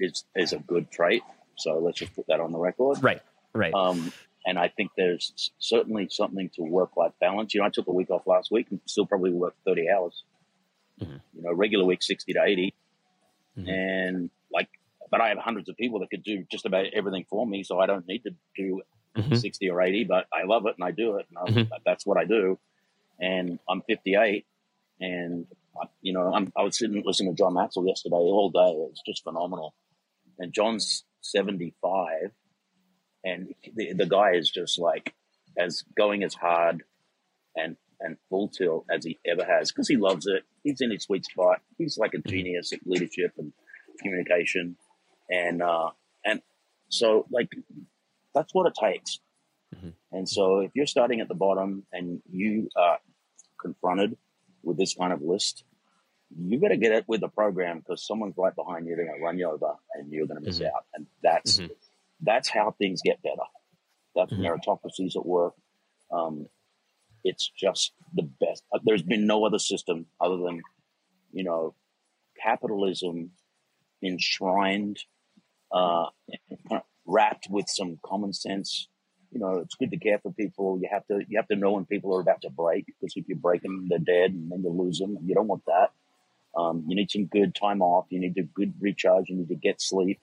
is 0.00 0.24
is 0.34 0.52
a 0.52 0.58
good 0.58 0.90
trait. 0.90 1.22
So 1.56 1.78
let's 1.78 1.98
just 1.98 2.14
put 2.14 2.26
that 2.28 2.40
on 2.40 2.52
the 2.52 2.58
record. 2.58 3.02
right, 3.02 3.22
right. 3.52 3.72
Um, 3.72 4.12
and 4.46 4.58
I 4.58 4.68
think 4.68 4.90
there's 4.96 5.52
certainly 5.58 6.08
something 6.10 6.50
to 6.56 6.62
work 6.62 6.96
life 6.96 7.12
balance. 7.20 7.54
You 7.54 7.60
know, 7.60 7.66
I 7.66 7.70
took 7.70 7.86
a 7.86 7.92
week 7.92 8.10
off 8.10 8.26
last 8.26 8.50
week 8.50 8.66
and 8.70 8.80
still 8.86 9.06
probably 9.06 9.30
worked 9.30 9.58
30 9.64 9.88
hours. 9.88 10.24
Mhm. 11.00 11.20
You 11.32 11.42
know, 11.42 11.52
regular 11.52 11.84
week 11.84 12.02
60 12.02 12.32
to 12.34 12.42
80. 12.44 12.74
Mhm. 13.56 13.68
And 13.68 14.30
like, 14.52 14.68
but 15.10 15.20
I 15.20 15.28
have 15.28 15.38
hundreds 15.38 15.68
of 15.68 15.76
people 15.76 16.00
that 16.00 16.10
could 16.10 16.24
do 16.24 16.44
just 16.50 16.66
about 16.66 16.86
everything 16.92 17.24
for 17.30 17.46
me. 17.46 17.62
So 17.62 17.78
I 17.78 17.86
don't 17.86 18.06
need 18.06 18.24
to 18.24 18.34
do 18.56 18.82
Mhm. 19.16 19.36
60 19.40 19.70
or 19.70 19.80
80, 19.82 20.04
but 20.04 20.26
I 20.32 20.44
love 20.44 20.66
it 20.66 20.74
and 20.76 20.84
I 20.84 20.90
do 20.90 21.16
it. 21.16 21.26
And 21.28 21.38
I, 21.38 21.62
Mhm. 21.62 21.70
that's 21.84 22.04
what 22.06 22.18
I 22.18 22.24
do. 22.24 22.58
And 23.20 23.58
I'm 23.68 23.82
58 23.82 24.46
and, 25.00 25.46
I- 25.80 25.88
you 26.02 26.12
know, 26.12 26.32
I'm, 26.34 26.52
I 26.56 26.62
was 26.62 26.76
sitting 26.78 27.02
listening 27.04 27.34
to 27.34 27.38
John 27.42 27.54
Maxwell 27.54 27.86
yesterday 27.86 28.16
all 28.16 28.50
day. 28.50 28.72
It's 28.90 29.02
just 29.06 29.22
phenomenal. 29.22 29.74
And 30.38 30.52
John's 30.52 31.04
75 31.20 32.32
and 33.24 33.54
the, 33.74 33.92
the 33.92 34.06
guy 34.06 34.32
is 34.34 34.50
just 34.50 34.78
like 34.78 35.14
as 35.56 35.84
going 35.96 36.22
as 36.24 36.34
hard 36.34 36.82
and 37.56 37.76
and 38.00 38.18
full 38.28 38.48
tilt 38.48 38.84
as 38.90 39.04
he 39.04 39.18
ever 39.24 39.44
has 39.44 39.70
because 39.70 39.88
he 39.88 39.96
loves 39.96 40.26
it. 40.26 40.42
He's 40.64 40.80
in 40.80 40.90
his 40.90 41.04
sweet 41.04 41.24
spot. 41.24 41.62
He's 41.78 41.96
like 41.96 42.12
a 42.14 42.18
genius 42.18 42.72
at 42.72 42.80
leadership 42.84 43.32
and 43.38 43.52
communication, 44.00 44.76
and 45.30 45.62
uh, 45.62 45.90
and 46.24 46.42
so 46.88 47.26
like 47.30 47.48
that's 48.34 48.54
what 48.54 48.66
it 48.66 48.74
takes. 48.74 49.20
Mhm. 49.74 49.94
And 50.12 50.28
so 50.28 50.60
if 50.60 50.72
you're 50.74 50.86
starting 50.86 51.20
at 51.20 51.28
the 51.28 51.34
bottom 51.34 51.86
and 51.92 52.22
you 52.30 52.68
are 52.76 52.98
confronted 53.58 54.16
with 54.62 54.76
this 54.76 54.94
kind 54.94 55.12
of 55.12 55.22
list, 55.22 55.64
you 56.36 56.58
better 56.58 56.76
get 56.76 56.92
it 56.92 57.04
with 57.08 57.20
the 57.20 57.28
program 57.28 57.78
because 57.80 58.06
someone's 58.06 58.36
right 58.36 58.54
behind 58.54 58.86
you. 58.86 58.96
They're 58.96 59.06
going 59.06 59.18
to 59.18 59.24
run 59.24 59.38
you 59.38 59.48
over, 59.48 59.76
and 59.94 60.10
you're 60.12 60.26
going 60.26 60.40
to 60.40 60.44
miss 60.46 60.58
Mhm. 60.60 60.72
out. 60.72 60.86
And 60.94 61.06
that's 61.22 61.60
Mhm. 61.60 61.70
that's 62.20 62.48
how 62.48 62.70
things 62.72 63.02
get 63.02 63.20
better. 63.22 63.42
That's 64.14 64.32
Mhm. 64.32 64.40
meritocracies 64.40 65.16
at 65.16 65.26
work. 65.26 65.54
Um, 66.10 66.48
it's 67.24 67.48
just 67.48 67.92
the 68.14 68.22
best. 68.22 68.64
Uh, 68.72 68.78
There's 68.84 69.02
been 69.02 69.26
no 69.26 69.44
other 69.44 69.58
system 69.58 70.06
other 70.20 70.36
than, 70.38 70.62
you 71.32 71.44
know, 71.44 71.74
capitalism 72.36 73.32
enshrined, 74.02 75.04
uh, 75.72 76.10
wrapped 77.06 77.48
with 77.50 77.66
some 77.68 77.98
common 78.04 78.32
sense. 78.32 78.88
You 79.30 79.40
know, 79.40 79.58
it's 79.58 79.74
good 79.74 79.90
to 79.90 79.96
care 79.98 80.18
for 80.20 80.32
people. 80.32 80.78
You 80.80 80.88
have 80.92 81.06
to 81.08 81.20
you 81.28 81.36
have 81.38 81.48
to 81.48 81.56
know 81.56 81.72
when 81.72 81.84
people 81.86 82.14
are 82.16 82.20
about 82.20 82.42
to 82.42 82.50
break 82.50 82.86
because 82.86 83.14
if 83.16 83.28
you 83.28 83.34
break 83.36 83.62
them, 83.62 83.86
they're 83.88 83.98
dead, 83.98 84.30
and 84.30 84.50
then 84.50 84.62
you 84.62 84.70
lose 84.70 84.98
them. 84.98 85.18
You 85.24 85.34
don't 85.34 85.48
want 85.48 85.64
that. 85.66 85.90
Um, 86.56 86.84
you 86.86 86.94
need 86.94 87.10
some 87.10 87.26
good 87.26 87.54
time 87.54 87.82
off. 87.82 88.06
You 88.10 88.20
need 88.20 88.36
to 88.36 88.42
good 88.42 88.74
recharge. 88.80 89.28
You 89.28 89.36
need 89.36 89.48
to 89.48 89.56
get 89.56 89.80
sleep. 89.82 90.20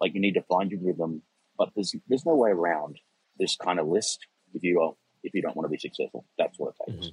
Like 0.00 0.14
you 0.14 0.20
need 0.20 0.34
to 0.34 0.42
find 0.42 0.70
your 0.70 0.80
rhythm. 0.80 1.22
But 1.56 1.70
there's 1.76 1.94
there's 2.08 2.26
no 2.26 2.34
way 2.34 2.50
around 2.50 2.98
this 3.38 3.54
kind 3.56 3.78
of 3.78 3.86
list 3.86 4.26
if 4.52 4.64
you 4.64 4.74
don't 4.74 4.96
if 5.22 5.32
you 5.34 5.42
don't 5.42 5.54
want 5.54 5.66
to 5.66 5.70
be 5.70 5.78
successful. 5.78 6.24
That's 6.36 6.58
what 6.58 6.74
it 6.86 6.92
takes. 6.92 7.12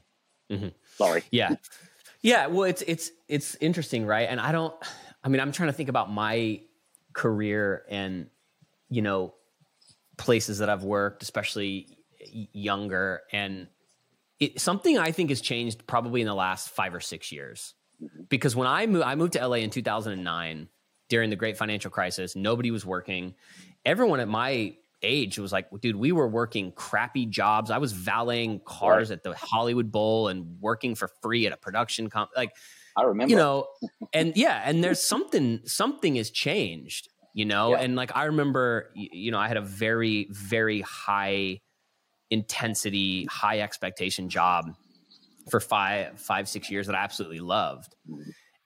Mhm. 0.50 0.74
Sorry. 0.96 1.24
yeah 1.30 1.56
yeah 2.22 2.48
well 2.48 2.64
it's 2.64 2.82
it's 2.88 3.12
it's 3.28 3.56
interesting 3.60 4.06
right 4.06 4.30
and 4.30 4.40
i 4.40 4.54
don't 4.54 4.74
i 5.24 5.28
mean 5.28 5.42
i'm 5.42 5.52
trying 5.52 5.68
to 5.68 5.74
think 5.74 5.90
about 5.90 6.10
my 6.10 6.62
career 7.12 7.84
and 7.90 8.28
you 8.90 9.02
know 9.02 9.34
places 10.18 10.60
that 10.60 10.70
i've 10.70 10.84
worked 10.84 11.22
especially 11.22 11.98
younger 12.54 13.22
and 13.32 13.68
it, 14.40 14.60
something 14.60 14.98
i 14.98 15.12
think 15.12 15.30
has 15.30 15.42
changed 15.42 15.86
probably 15.88 16.22
in 16.22 16.28
the 16.28 16.36
last 16.36 16.70
five 16.70 16.94
or 16.94 17.00
six 17.00 17.32
years. 17.32 17.74
Because 18.30 18.56
when 18.56 18.68
i 18.68 18.86
moved 18.86 19.04
i 19.04 19.16
moved 19.16 19.34
to 19.34 19.48
la 19.48 19.56
in 19.56 19.70
2009 19.70 20.68
during 21.10 21.30
the 21.30 21.36
great 21.36 21.58
financial 21.58 21.90
crisis 21.90 22.36
nobody 22.36 22.72
was 22.72 22.86
working. 22.86 23.34
Everyone 23.86 24.20
at 24.20 24.28
my 24.28 24.76
age 25.02 25.40
was 25.40 25.52
like 25.52 25.68
dude 25.82 25.96
we 25.96 26.12
were 26.12 26.28
working 26.28 26.72
crappy 26.72 27.26
jobs. 27.26 27.72
I 27.72 27.78
was 27.80 27.94
valeting 27.94 28.62
cars 28.66 29.10
at 29.12 29.24
the 29.24 29.34
hollywood 29.36 29.92
bowl 29.92 30.28
and 30.28 30.60
working 30.60 30.96
for 30.96 31.10
free 31.22 31.48
at 31.48 31.54
a 31.54 31.58
production 31.58 32.10
comp 32.10 32.32
like 32.36 32.52
I 32.96 33.04
remember. 33.04 33.32
you 33.32 33.38
know 33.38 33.68
and 34.14 34.34
yeah 34.36 34.62
and 34.64 34.84
there's 34.84 35.02
something 35.02 35.62
something 35.66 36.16
has 36.16 36.30
changed 36.30 37.10
you 37.38 37.46
know 37.46 37.72
Yeah. 37.72 37.82
and 37.84 37.96
like 37.96 38.12
i 38.16 38.26
remember 38.26 38.90
you 38.96 39.32
know 39.32 39.38
i 39.38 39.48
had 39.48 39.58
a 39.58 39.62
very 39.62 40.28
very 40.32 40.82
high 40.82 41.60
intensity 42.32 43.26
high 43.30 43.60
expectation 43.62 44.28
job 44.30 44.66
for 45.50 45.60
five 45.60 46.20
five 46.20 46.50
six 46.50 46.70
years 46.70 46.88
that 46.88 46.96
i 46.96 47.04
absolutely 47.04 47.40
loved 47.40 47.96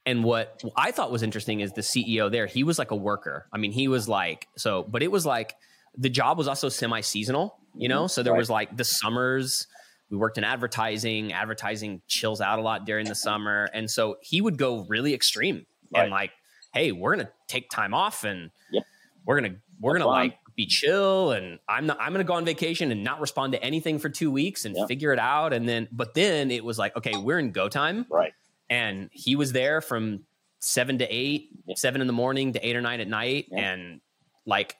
and 0.05 0.23
what 0.23 0.61
i 0.75 0.91
thought 0.91 1.11
was 1.11 1.21
interesting 1.21 1.59
is 1.59 1.71
the 1.73 1.81
ceo 1.81 2.31
there 2.31 2.47
he 2.47 2.63
was 2.63 2.79
like 2.79 2.91
a 2.91 2.95
worker 2.95 3.45
i 3.53 3.57
mean 3.57 3.71
he 3.71 3.87
was 3.87 4.07
like 4.09 4.47
so 4.57 4.83
but 4.83 5.03
it 5.03 5.11
was 5.11 5.25
like 5.25 5.53
the 5.97 6.09
job 6.09 6.37
was 6.37 6.47
also 6.47 6.69
semi-seasonal 6.69 7.55
you 7.75 7.87
know 7.87 8.01
mm-hmm. 8.03 8.07
so 8.07 8.23
there 8.23 8.33
Right. 8.33 8.39
was 8.39 8.49
like 8.49 8.75
the 8.75 8.83
summers 8.85 9.67
we 10.09 10.17
worked 10.17 10.37
in 10.39 10.43
advertising 10.43 11.33
advertising 11.33 12.01
chills 12.07 12.41
out 12.41 12.57
a 12.57 12.61
lot 12.63 12.85
during 12.85 13.07
the 13.07 13.15
summer 13.15 13.69
and 13.73 13.89
so 13.91 14.17
he 14.21 14.41
would 14.41 14.57
go 14.57 14.85
really 14.87 15.13
extreme 15.13 15.65
Right. 15.93 16.03
and 16.03 16.11
like 16.11 16.31
hey 16.73 16.91
we're 16.91 17.15
gonna 17.15 17.29
take 17.47 17.69
time 17.69 17.93
off 17.93 18.23
and 18.23 18.51
Yep. 18.71 18.83
we're 19.25 19.41
gonna 19.41 19.55
we're 19.79 19.93
Have 19.97 20.01
gonna 20.03 20.13
fun. 20.15 20.23
like 20.27 20.37
be 20.55 20.65
chill 20.65 21.31
and 21.31 21.59
i'm 21.67 21.85
not 21.85 21.97
i'm 22.01 22.11
gonna 22.11 22.23
go 22.23 22.33
on 22.33 22.45
vacation 22.45 22.91
and 22.91 23.03
not 23.03 23.19
respond 23.21 23.53
to 23.53 23.63
anything 23.63 23.99
for 23.99 24.09
two 24.09 24.29
weeks 24.31 24.65
and 24.65 24.75
Yep. 24.75 24.87
figure 24.87 25.13
it 25.13 25.19
out 25.19 25.53
and 25.53 25.67
then 25.67 25.87
but 25.91 26.13
then 26.13 26.51
it 26.51 26.63
was 26.63 26.77
like 26.77 26.95
okay 26.97 27.13
we're 27.17 27.39
in 27.39 27.51
go 27.51 27.69
time 27.69 28.05
right. 28.09 28.33
and 28.69 29.09
he 29.13 29.35
was 29.35 29.51
there 29.53 29.81
from 29.81 30.25
seven 30.63 30.99
to 30.99 31.07
eight, 31.09 31.49
Yeah. 31.65 31.73
seven 31.75 32.01
in 32.01 32.07
the 32.07 32.13
morning 32.13 32.53
to 32.53 32.59
eight 32.67 32.75
or 32.75 32.81
nine 32.81 32.99
at 32.99 33.07
night, 33.07 33.47
and 33.51 33.99
like 34.45 34.77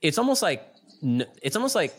it's 0.00 0.16
almost 0.16 0.40
like 0.42 0.66
it's 1.42 1.56
almost 1.56 1.74
like 1.74 1.92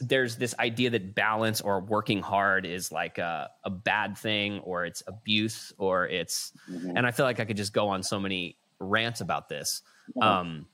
there's 0.00 0.36
this 0.36 0.54
idea 0.60 0.90
that 0.90 1.12
balance 1.16 1.60
or 1.60 1.80
working 1.80 2.22
hard 2.22 2.64
is 2.64 2.92
like 2.92 3.18
a, 3.18 3.50
a 3.64 3.70
bad 3.70 4.16
thing 4.16 4.60
or 4.60 4.84
it's 4.84 5.02
abuse 5.08 5.72
or 5.76 6.06
it's 6.06 6.52
Mhm. 6.70 6.92
and 6.96 7.04
I 7.06 7.10
feel 7.10 7.26
like 7.26 7.40
I 7.40 7.44
could 7.46 7.56
just 7.56 7.72
go 7.72 7.88
on 7.88 8.04
so 8.04 8.20
many 8.20 8.56
rants 8.82 9.20
about 9.20 9.48
this. 9.48 9.82
Yeah. 10.16 10.40
Um, 10.40 10.66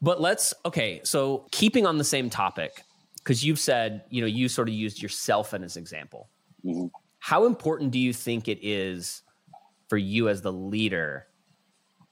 but 0.00 0.20
let's 0.20 0.52
okay. 0.64 1.00
So 1.04 1.46
keeping 1.52 1.86
on 1.86 1.98
the 1.98 2.04
same 2.04 2.30
topic, 2.30 2.82
because 3.18 3.44
you've 3.44 3.60
said 3.60 4.02
you 4.10 4.20
know 4.20 4.26
you 4.26 4.48
sort 4.48 4.68
of 4.68 4.74
used 4.74 5.00
yourself 5.00 5.54
as 5.54 5.76
an 5.76 5.80
example. 5.80 6.28
Mhm. 6.64 6.90
How 7.18 7.46
important 7.46 7.92
do 7.92 7.98
you 8.00 8.12
think 8.12 8.48
it 8.48 8.58
is 8.62 9.22
for 9.88 9.96
you 9.96 10.28
as 10.28 10.42
the 10.42 10.52
leader 10.52 11.26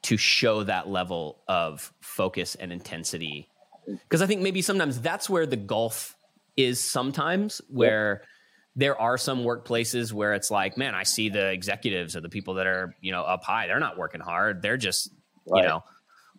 to 0.02 0.16
show 0.16 0.62
that 0.62 0.88
level 0.88 1.42
of 1.48 1.92
focus 2.00 2.54
and 2.54 2.72
intensity? 2.72 3.48
Because 3.88 4.22
I 4.22 4.26
think 4.26 4.40
maybe 4.40 4.62
sometimes 4.62 5.00
that's 5.00 5.28
where 5.28 5.46
the 5.46 5.56
gulf 5.56 6.16
is. 6.56 6.78
Sometimes 6.78 7.60
where 7.68 8.22
there 8.76 8.98
are 9.00 9.18
some 9.18 9.40
workplaces 9.40 10.12
where 10.12 10.32
it's 10.34 10.48
like, 10.50 10.76
man, 10.76 10.94
I 10.94 11.02
see 11.02 11.28
the 11.28 11.50
executives 11.50 12.14
or 12.14 12.20
the 12.20 12.28
people 12.28 12.54
that 12.54 12.68
are, 12.68 12.94
you 13.00 13.10
know, 13.10 13.22
up 13.22 13.42
high. 13.42 13.66
They're 13.66 13.80
not 13.80 13.98
working 13.98 14.20
hard. 14.20 14.62
They're 14.62 14.76
just, 14.76 15.10
Right. 15.50 15.62
you 15.62 15.68
know. 15.68 15.84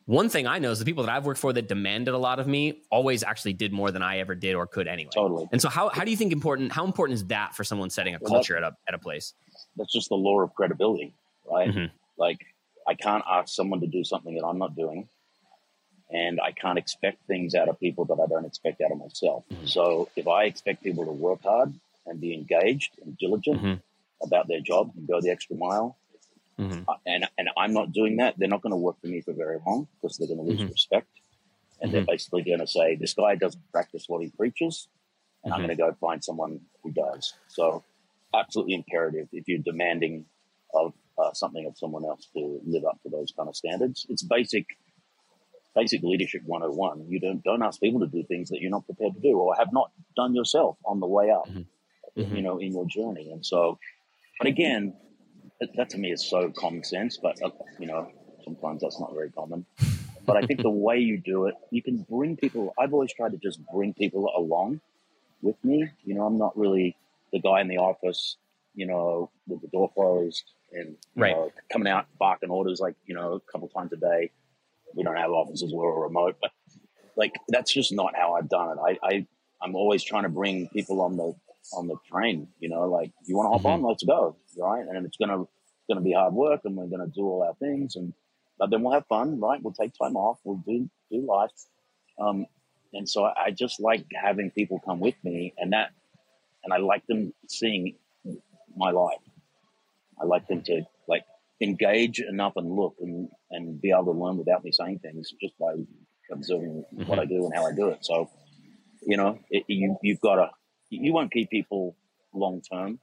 One 0.06 0.30
thing 0.30 0.48
I 0.48 0.58
know 0.58 0.72
is 0.72 0.80
the 0.80 0.86
people 0.86 1.04
that 1.06 1.12
I've 1.16 1.26
worked 1.26 1.40
for 1.40 1.54
that 1.54 1.68
demanded 1.68 2.14
a 2.14 2.18
lot 2.18 2.40
of 2.40 2.48
me 2.48 2.82
always 2.90 3.22
actually 3.24 3.54
did 3.54 3.72
more 3.72 3.92
than 3.92 4.02
I 4.02 4.18
ever 4.18 4.34
did 4.34 4.56
or 4.56 4.66
could 4.66 4.88
anyway. 4.88 5.12
Totally. 5.14 5.48
And 5.52 5.62
so, 5.62 5.70
how 5.70 5.90
how 5.90 6.04
do 6.04 6.10
you 6.12 6.18
think 6.18 6.34
important? 6.34 6.72
How 6.72 6.86
important 6.86 7.16
is 7.16 7.26
that 7.28 7.56
for 7.56 7.64
someone 7.64 7.90
setting 7.92 8.16
a 8.16 8.20
Well, 8.20 8.32
culture 8.32 8.58
at 8.58 8.64
a 8.64 8.76
at 8.88 8.96
a 8.96 8.98
place? 9.00 9.34
That's 9.78 9.94
just 9.94 10.10
the 10.10 10.16
law 10.16 10.42
of 10.42 10.54
credibility, 10.56 11.14
right? 11.50 11.70
Mhm. 11.70 11.92
Like, 12.18 12.40
I 12.88 12.96
can't 12.96 13.24
ask 13.30 13.54
someone 13.54 13.80
to 13.82 13.88
do 13.88 14.04
something 14.04 14.34
that 14.36 14.44
I'm 14.44 14.58
not 14.58 14.76
doing, 14.76 15.08
and 16.10 16.42
I 16.42 16.52
can't 16.52 16.80
expect 16.80 17.24
things 17.28 17.54
out 17.56 17.70
of 17.70 17.80
people 17.80 18.04
that 18.06 18.20
I 18.20 18.26
don't 18.26 18.46
expect 18.46 18.82
out 18.82 18.92
of 18.92 18.98
myself. 18.98 19.44
Mhm. 19.50 19.70
So, 19.70 20.10
if 20.16 20.28
I 20.28 20.46
expect 20.46 20.84
people 20.84 21.06
to 21.06 21.12
work 21.12 21.44
hard 21.44 21.74
and 22.08 22.20
be 22.20 22.34
engaged 22.34 22.98
and 23.04 23.16
diligent 23.18 23.62
Mhm. 23.62 23.82
about 24.24 24.48
their 24.48 24.60
job 24.62 24.92
and 24.98 25.08
go 25.08 25.22
the 25.22 25.30
extra 25.30 25.56
mile, 25.56 25.96
Mhm. 26.60 26.86
uh, 26.88 26.96
and 27.06 27.28
and 27.38 27.50
I'm 27.58 27.74
not 27.74 27.92
doing 27.92 28.18
that, 28.18 28.38
they're 28.38 28.48
not 28.48 28.62
going 28.62 28.72
to 28.72 28.78
work 28.78 29.00
for 29.02 29.08
me 29.08 29.22
for 29.22 29.34
very 29.34 29.60
long 29.66 29.88
because 29.96 30.18
they're 30.18 30.28
going 30.28 30.40
to 30.40 30.46
lose 30.46 30.62
Mhm. 30.62 30.70
respect, 30.70 31.08
and 31.80 31.92
they're 31.92 32.06
basically 32.06 32.44
going 32.44 32.60
to 32.60 32.68
say, 32.68 32.96
"This 32.96 33.14
guy 33.14 33.36
doesn't 33.36 33.72
practice 33.72 34.08
what 34.08 34.22
he 34.24 34.30
preaches." 34.30 34.88
And 35.44 35.54
I'm 35.54 35.60
Mhm. 35.62 35.66
going 35.68 35.78
to 35.78 35.84
go 35.84 35.94
find 35.94 36.24
someone 36.24 36.62
who 36.84 36.92
does. 36.92 37.34
So 37.48 37.84
absolutely 38.34 38.76
imperative 38.76 39.28
if 39.32 39.48
you're 39.48 39.60
demanding 39.60 40.26
of 40.74 40.94
uh, 41.18 41.34
something 41.34 41.66
of 41.66 41.78
someone 41.78 42.06
else 42.06 42.28
to 42.34 42.62
live 42.66 42.86
up 42.86 43.02
to 43.04 43.10
those 43.10 43.32
kind 43.32 43.50
of 43.50 43.56
standards. 43.56 44.06
It's 44.10 44.24
basic, 44.24 44.66
basic 45.76 46.02
leadership 46.04 46.44
101. 46.46 47.08
You 47.10 47.20
don't 47.20 47.44
don't 47.44 47.62
ask 47.64 47.80
people 47.80 48.00
to 48.02 48.08
do 48.08 48.24
things 48.24 48.50
that 48.50 48.62
you're 48.62 48.72
not 48.72 48.86
prepared 48.86 49.14
to 49.16 49.20
do 49.20 49.38
or 49.38 49.56
have 49.56 49.72
not 49.74 49.92
done 50.16 50.36
yourself 50.36 50.78
on 50.86 51.00
the 51.00 51.08
way 51.08 51.30
up. 51.32 51.48
Mm-hmm. 51.48 52.22
mm-hmm. 52.22 52.36
You 52.36 52.42
know, 52.42 52.58
in 52.60 52.74
your 52.74 52.86
journey, 52.86 53.32
and 53.32 53.46
so, 53.46 53.80
but 54.38 54.48
again, 54.48 54.94
that, 55.76 55.90
to 55.92 55.98
me 55.98 56.12
is 56.12 56.28
so 56.28 56.50
common 56.52 56.84
sense. 56.84 57.18
But 57.18 57.42
uh, 57.44 57.50
you 57.80 57.88
know, 57.88 58.12
sometimes 58.44 58.82
that's 58.82 59.00
not 59.00 59.14
very 59.14 59.30
common. 59.32 59.66
But 60.26 60.38
I 60.38 60.42
think 60.42 60.62
the 60.62 60.70
way 60.70 61.00
you 61.00 61.18
do 61.18 61.46
it, 61.46 61.56
you 61.72 61.82
can 61.82 62.06
bring 62.10 62.38
people. 62.38 62.74
I've 62.80 62.94
always 62.94 63.14
tried 63.14 63.32
to 63.32 63.38
just 63.38 63.60
bring 63.74 63.94
people 63.94 64.32
along 64.36 64.82
with 65.42 65.56
me. 65.64 65.90
You 66.04 66.16
know, 66.16 66.26
I'm 66.26 66.38
not 66.38 66.58
really 66.58 66.96
the 67.34 67.40
guy 67.40 67.62
in 67.62 67.68
the 67.68 67.78
office, 67.78 68.38
you 68.76 68.86
know, 68.86 69.30
with 69.48 69.62
the 69.62 69.68
door 69.68 69.92
closed 69.92 70.44
and 70.74 70.96
right. 71.16 71.32
know, 71.32 71.52
coming 71.72 71.92
out 71.92 72.06
barking 72.20 72.50
orders 72.50 72.80
like 72.80 72.96
you 73.06 73.16
know 73.16 73.34
a 73.34 73.40
couple 73.52 73.68
times 73.70 73.92
a 73.94 73.98
day. 73.98 74.32
We 74.94 75.04
don't 75.04 75.16
have 75.16 75.32
offices; 75.32 75.74
we're 75.74 76.04
remote, 76.04 76.38
but 76.42 76.52
like 77.16 77.36
that's 77.48 77.72
just 77.72 77.94
not 77.94 78.16
how 78.16 78.34
I've 78.34 78.50
done 78.50 78.78
it. 78.78 78.82
I, 78.82 79.08
I 79.08 79.28
I'm 79.62 79.76
always 79.76 80.04
trying 80.04 80.24
to 80.24 80.30
bring 80.30 80.68
people 80.70 81.02
on 81.02 81.18
the 81.18 81.34
on 81.74 81.88
the 81.88 81.96
train. 82.10 82.48
You 82.60 82.70
know, 82.70 82.90
like 82.90 83.12
you 83.26 83.36
want 83.36 83.48
to 83.48 83.52
hop 83.52 83.62
mm-hmm. 83.62 83.86
on, 83.86 83.90
let's 83.90 84.04
go, 84.04 84.36
right? 84.58 84.86
And 84.88 85.06
it's 85.06 85.18
gonna 85.18 85.46
gonna 85.90 86.02
be 86.02 86.14
hard 86.14 86.34
work, 86.34 86.62
and 86.66 86.76
we're 86.76 86.88
gonna 86.88 87.08
do 87.08 87.24
all 87.24 87.44
our 87.44 87.56
things, 87.56 87.96
and 87.96 88.14
but 88.58 88.70
then 88.70 88.84
we'll 88.84 88.94
have 88.94 89.08
fun, 89.08 89.40
right? 89.40 89.62
We'll 89.62 89.74
take 89.74 89.94
time 89.94 90.16
off, 90.16 90.40
we'll 90.44 90.64
do 90.66 90.90
do 91.12 91.26
life, 91.26 91.52
um, 92.20 92.46
and 92.94 93.08
so 93.08 93.26
I 93.26 93.52
just 93.52 93.80
like 93.80 94.06
having 94.14 94.52
people 94.52 94.80
come 94.86 95.00
with 95.00 95.16
me, 95.24 95.54
and 95.58 95.74
that, 95.74 95.92
and 96.64 96.74
I 96.74 96.78
like 96.78 97.06
them 97.08 97.34
seeing 97.48 97.96
my 98.76 98.92
life. 98.92 99.20
I 100.22 100.26
like 100.26 100.48
them 100.48 100.62
to 100.64 100.84
like 101.08 101.26
engage 101.62 102.20
enough 102.20 102.54
and 102.56 102.72
look 102.72 102.96
and, 103.02 103.30
and 103.50 103.82
be 103.82 103.92
able 103.92 104.06
to 104.06 104.12
learn 104.12 104.38
without 104.38 104.64
me 104.64 104.72
saying 104.72 105.00
things 105.00 105.34
just 105.42 105.58
by 105.58 105.74
observing 106.32 106.84
mm-hmm. 106.94 107.08
what 107.08 107.20
I 107.20 107.26
do 107.26 107.46
and 107.46 107.54
how 107.56 107.66
I 107.66 107.74
do 107.74 107.90
it. 107.90 108.06
So, 108.06 108.30
you 109.02 109.18
know, 109.18 109.40
it, 109.50 109.64
you, 109.68 109.98
you've 110.02 110.22
got 110.22 110.36
to, 110.36 110.50
you 110.92 111.14
won't 111.14 111.32
keep 111.32 111.50
people 111.50 111.96
long 112.34 112.62
term 112.62 113.00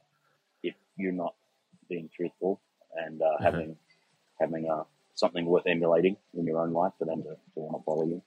if 0.63 0.75
you're 0.97 1.11
not 1.11 1.33
being 1.89 2.09
truthful 2.15 2.61
and 2.95 3.21
uh, 3.21 3.25
mm-hmm. 3.25 3.43
having, 3.43 3.75
having 4.39 4.69
uh, 4.69 4.83
something 5.15 5.45
worth 5.45 5.67
emulating 5.67 6.15
in 6.35 6.45
your 6.45 6.61
own 6.61 6.71
life 6.71 6.93
for 6.97 7.05
them 7.05 7.23
to, 7.23 7.29
to 7.29 7.59
want 7.59 7.77
to 7.77 7.83
follow 7.83 8.05
you. 8.05 8.21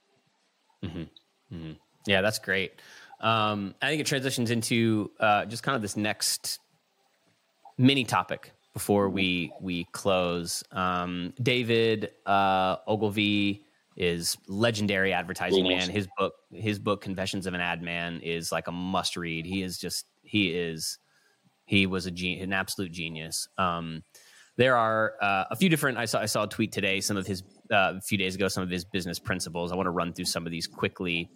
Mm-hmm. 0.83 1.55
mm-hmm. 1.55 1.71
Yeah, 2.05 2.21
that's 2.21 2.39
great. 2.39 2.81
Um, 3.21 3.75
I 3.81 3.87
think 3.87 4.01
it 4.01 4.07
transitions 4.07 4.51
into 4.51 5.11
uh, 5.19 5.45
just 5.45 5.63
kind 5.63 5.77
of 5.77 5.81
this 5.81 5.95
next 5.95 6.59
mini 7.77 8.03
topic 8.03 8.51
before 8.73 9.07
we 9.07 9.53
we 9.61 9.85
close. 9.85 10.63
Um, 10.71 11.33
David 11.41 12.11
uh, 12.25 12.77
Ogilvy 12.87 13.63
is 13.95 14.37
legendary 14.47 15.13
advertising 15.13 15.67
man. 15.67 15.89
His 15.89 16.07
book, 16.17 16.33
his 16.51 16.79
book, 16.79 17.01
Confessions 17.01 17.45
of 17.45 17.53
an 17.53 17.61
Ad 17.61 17.81
Man, 17.81 18.19
is 18.21 18.51
like 18.51 18.67
a 18.67 18.71
must 18.71 19.15
read. 19.15 19.45
He 19.45 19.61
is 19.61 19.77
just 19.77 20.05
he 20.23 20.49
is 20.49 20.97
he 21.65 21.85
was 21.85 22.05
a 22.05 22.11
gen- 22.11 22.39
an 22.41 22.53
absolute 22.53 22.91
genius. 22.91 23.47
Um, 23.57 24.03
there 24.55 24.77
are 24.77 25.13
uh, 25.21 25.45
a 25.51 25.55
few 25.55 25.69
different. 25.69 25.97
I 25.97 26.05
saw 26.05 26.19
I 26.19 26.25
saw 26.25 26.43
a 26.43 26.47
tweet 26.47 26.71
today. 26.71 27.01
Some 27.01 27.17
of 27.17 27.25
his 27.25 27.43
uh, 27.71 27.93
a 27.97 28.01
few 28.01 28.17
days 28.17 28.35
ago. 28.35 28.47
Some 28.47 28.63
of 28.63 28.69
his 28.69 28.85
business 28.85 29.19
principles. 29.19 29.71
I 29.71 29.75
want 29.75 29.87
to 29.87 29.91
run 29.91 30.13
through 30.13 30.25
some 30.25 30.45
of 30.45 30.51
these 30.51 30.67
quickly 30.67 31.29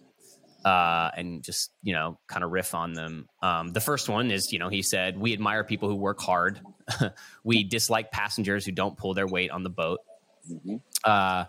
uh, 0.64 1.10
and 1.16 1.42
just 1.42 1.70
you 1.82 1.94
know 1.94 2.18
kind 2.26 2.44
of 2.44 2.50
riff 2.50 2.74
on 2.74 2.92
them. 2.92 3.28
Um, 3.42 3.72
the 3.72 3.80
first 3.80 4.08
one 4.08 4.30
is 4.30 4.52
you 4.52 4.58
know 4.58 4.68
he 4.68 4.82
said 4.82 5.18
we 5.18 5.32
admire 5.32 5.64
people 5.64 5.88
who 5.88 5.96
work 5.96 6.20
hard. 6.20 6.60
we 7.44 7.64
dislike 7.64 8.10
passengers 8.10 8.64
who 8.64 8.72
don't 8.72 8.96
pull 8.96 9.14
their 9.14 9.26
weight 9.26 9.50
on 9.50 9.62
the 9.62 9.70
boat. 9.70 10.00
Mm-hmm. 10.50 10.76
Uh, 11.04 11.44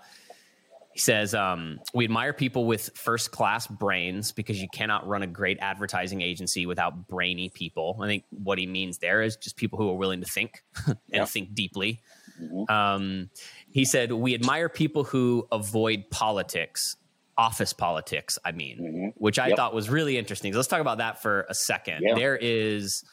he 1.00 1.02
says 1.02 1.34
um, 1.34 1.80
we 1.94 2.04
admire 2.04 2.34
people 2.34 2.66
with 2.66 2.90
first 2.94 3.32
class 3.32 3.66
brains 3.68 4.34
because 4.34 4.62
you 4.62 4.68
cannot 4.74 5.08
run 5.08 5.24
a 5.24 5.28
great 5.28 5.58
advertising 5.62 6.20
agency 6.20 6.66
without 6.66 7.08
brainy 7.08 7.48
people. 7.48 7.98
I 8.02 8.08
think 8.08 8.26
what 8.32 8.60
he 8.60 8.68
means 8.68 8.98
there 8.98 9.22
is 9.22 9.38
just 9.38 9.56
people 9.56 9.80
who 9.80 9.90
are 9.90 9.96
willing 9.96 10.20
to 10.20 10.28
think 10.28 10.62
and 11.14 11.26
think 11.26 11.54
deeply. 11.54 12.02
Mm-hmm. 12.44 12.70
Um, 12.70 13.30
he 13.72 13.86
said 13.86 14.12
we 14.12 14.34
admire 14.34 14.68
people 14.68 15.06
who 15.06 15.48
avoid 15.54 16.04
politics 16.12 16.98
office 17.38 17.72
politics, 17.72 18.38
I 18.44 18.52
mean, 18.52 18.80
mm-hmm. 18.82 19.08
which 19.16 19.40
I 19.40 19.48
yep. 19.48 19.56
thought 19.56 19.74
was 19.74 19.90
really 19.90 20.18
interesting. 20.18 20.52
So 20.52 20.60
let's 20.60 20.68
talk 20.68 20.82
about 20.82 20.98
that 20.98 21.22
for 21.22 21.46
a 21.50 21.54
second. 21.54 22.02
Yeah. 22.02 22.16
There 22.16 22.36
is 22.36 23.06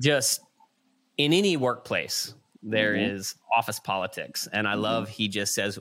just 0.00 0.40
in 1.18 1.32
any 1.32 1.56
workplace, 1.56 2.32
there 2.62 2.94
mm-hmm. 2.94 3.16
is 3.16 3.34
office 3.56 3.80
politics. 3.80 4.46
And 4.52 4.68
I 4.68 4.74
mm-hmm. 4.74 4.82
love 4.82 5.08
he 5.08 5.26
just 5.26 5.52
says, 5.52 5.80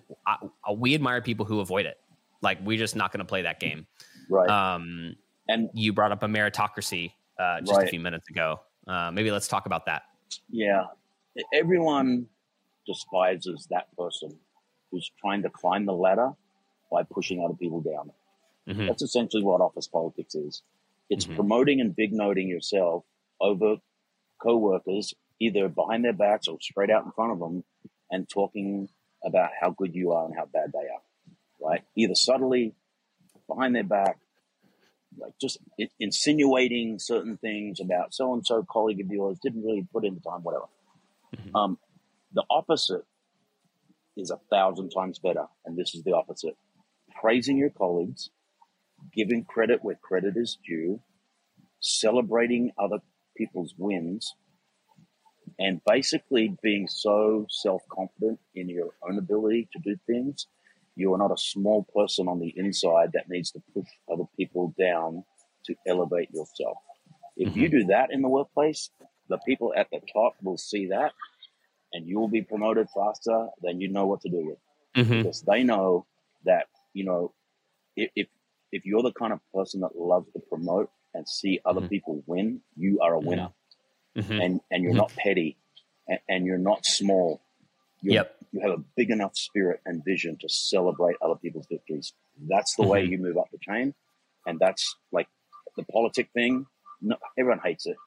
we 0.73 0.95
admire 0.95 1.21
people 1.21 1.45
who 1.45 1.59
avoid 1.59 1.85
it. 1.85 1.97
Like, 2.41 2.59
we're 2.63 2.77
just 2.77 2.95
not 2.95 3.11
going 3.11 3.19
to 3.19 3.25
play 3.25 3.43
that 3.43 3.59
game. 3.59 3.85
Right. 4.29 4.49
Um, 4.49 5.15
and 5.47 5.69
you 5.73 5.93
brought 5.93 6.11
up 6.11 6.23
a 6.23 6.27
meritocracy 6.27 7.11
uh, 7.39 7.61
just 7.61 7.77
right. 7.77 7.87
a 7.87 7.89
few 7.89 7.99
minutes 7.99 8.29
ago. 8.29 8.61
Uh, 8.87 9.11
maybe 9.11 9.31
let's 9.31 9.47
talk 9.47 9.65
about 9.65 9.85
that. 9.85 10.03
Yeah. 10.49 10.85
Everyone 11.53 12.27
despises 12.87 13.67
that 13.69 13.95
person 13.97 14.37
who's 14.91 15.11
trying 15.19 15.43
to 15.43 15.49
climb 15.49 15.85
the 15.85 15.93
ladder 15.93 16.31
by 16.91 17.03
pushing 17.03 17.43
other 17.43 17.53
people 17.53 17.81
down. 17.81 18.11
Mm-hmm. 18.67 18.87
That's 18.87 19.01
essentially 19.01 19.43
what 19.43 19.61
office 19.61 19.87
politics 19.87 20.35
is. 20.35 20.61
It's 21.09 21.25
mm-hmm. 21.25 21.35
promoting 21.35 21.81
and 21.81 21.95
big 21.95 22.13
noting 22.13 22.47
yourself 22.47 23.03
over 23.39 23.77
co-workers, 24.41 25.13
either 25.39 25.67
behind 25.67 26.03
their 26.05 26.13
backs 26.13 26.47
or 26.47 26.57
straight 26.59 26.89
out 26.89 27.05
in 27.05 27.11
front 27.11 27.31
of 27.31 27.39
them, 27.39 27.63
and 28.09 28.27
talking 28.29 28.89
about 29.23 29.51
how 29.59 29.71
good 29.71 29.93
you 29.95 30.11
are 30.11 30.25
and 30.25 30.35
how 30.35 30.45
bad 30.45 30.71
they 30.73 30.79
are. 30.79 31.01
Right? 31.61 31.81
Either 31.95 32.15
subtly, 32.15 32.73
behind 33.47 33.75
their 33.75 33.83
back, 33.83 34.17
like 35.17 35.33
just 35.39 35.57
insinuating 35.99 36.99
certain 36.99 37.37
things 37.37 37.79
about 37.79 38.13
so 38.13 38.33
and 38.33 38.45
so 38.45 38.63
colleague 38.63 39.01
of 39.01 39.07
yours 39.07 39.37
didn't 39.41 39.63
really 39.63 39.85
put 39.91 40.05
in 40.05 40.15
the 40.15 40.21
time, 40.21 40.41
whatever. 40.43 40.65
Mm-hmm. 41.35 41.55
Um, 41.55 41.77
the 42.33 42.43
opposite 42.49 43.05
is 44.15 44.31
a 44.31 44.39
thousand 44.49 44.89
times 44.89 45.19
better, 45.19 45.45
and 45.65 45.77
this 45.77 45.93
is 45.93 46.03
the 46.03 46.13
opposite 46.13 46.55
praising 47.19 47.57
your 47.57 47.69
colleagues, 47.69 48.29
giving 49.13 49.43
credit 49.43 49.83
where 49.83 49.95
credit 49.95 50.35
is 50.37 50.57
due, 50.65 50.99
celebrating 51.79 52.71
other 52.77 52.99
people's 53.35 53.73
wins, 53.77 54.33
and 55.59 55.81
basically 55.85 56.55
being 56.61 56.87
so 56.87 57.45
self 57.49 57.81
confident 57.91 58.39
in 58.55 58.69
your 58.69 58.89
own 59.07 59.17
ability 59.17 59.69
to 59.73 59.79
do 59.79 59.97
things. 60.07 60.47
You 60.95 61.13
are 61.13 61.17
not 61.17 61.31
a 61.31 61.37
small 61.37 61.87
person 61.95 62.27
on 62.27 62.39
the 62.39 62.53
inside 62.55 63.11
that 63.13 63.29
needs 63.29 63.51
to 63.51 63.61
push 63.73 63.87
other 64.11 64.25
people 64.37 64.73
down 64.77 65.23
to 65.65 65.75
elevate 65.87 66.29
yourself. 66.31 66.77
If 67.37 67.49
mm-hmm. 67.49 67.59
you 67.59 67.69
do 67.69 67.83
that 67.85 68.11
in 68.11 68.21
the 68.21 68.27
workplace, 68.27 68.89
the 69.29 69.37
people 69.39 69.73
at 69.75 69.87
the 69.89 70.01
top 70.13 70.33
will 70.43 70.57
see 70.57 70.87
that 70.87 71.13
and 71.93 72.07
you 72.07 72.19
will 72.19 72.27
be 72.27 72.41
promoted 72.41 72.87
faster 72.93 73.47
than 73.61 73.81
you 73.81 73.89
know 73.89 74.05
what 74.05 74.21
to 74.21 74.29
do 74.29 74.45
with. 74.45 74.57
Mm-hmm. 74.95 75.21
Because 75.23 75.41
they 75.43 75.63
know 75.63 76.05
that 76.45 76.65
you 76.93 77.05
know, 77.05 77.33
if 77.95 78.27
if 78.71 78.85
you're 78.85 79.03
the 79.03 79.13
kind 79.13 79.33
of 79.33 79.39
person 79.53 79.81
that 79.81 79.95
loves 79.95 80.31
to 80.33 80.39
promote 80.49 80.89
and 81.13 81.27
see 81.27 81.59
other 81.65 81.81
mm-hmm. 81.81 81.89
people 81.89 82.23
win, 82.25 82.61
you 82.75 82.99
are 83.01 83.13
a 83.13 83.19
winner, 83.19 83.49
mm-hmm. 84.17 84.31
and 84.31 84.61
and 84.69 84.83
you're 84.83 84.91
mm-hmm. 84.91 84.99
not 84.99 85.13
petty, 85.15 85.57
and, 86.07 86.19
and, 86.29 86.45
you're 86.45 86.57
not 86.57 86.85
small. 86.85 87.41
You're, 88.01 88.15
yep. 88.15 88.35
You 88.51 88.61
have 88.61 88.79
a 88.79 88.83
big 88.97 89.11
enough 89.11 89.35
spirit 89.35 89.79
and 89.85 90.03
vision 90.03 90.37
to 90.41 90.49
celebrate 90.49 91.15
other 91.21 91.35
people's 91.35 91.67
victories. 91.71 92.13
That's 92.49 92.75
the 92.75 92.83
way 92.83 93.03
mm-hmm. 93.03 93.11
you 93.13 93.17
move 93.19 93.37
up 93.37 93.47
the 93.51 93.59
chain, 93.59 93.93
and 94.45 94.59
that's 94.59 94.95
like 95.11 95.27
the 95.77 95.83
politic 95.83 96.29
thing. 96.33 96.65
No, 97.01 97.15
everyone 97.37 97.61
hates 97.63 97.85
it. 97.85 97.97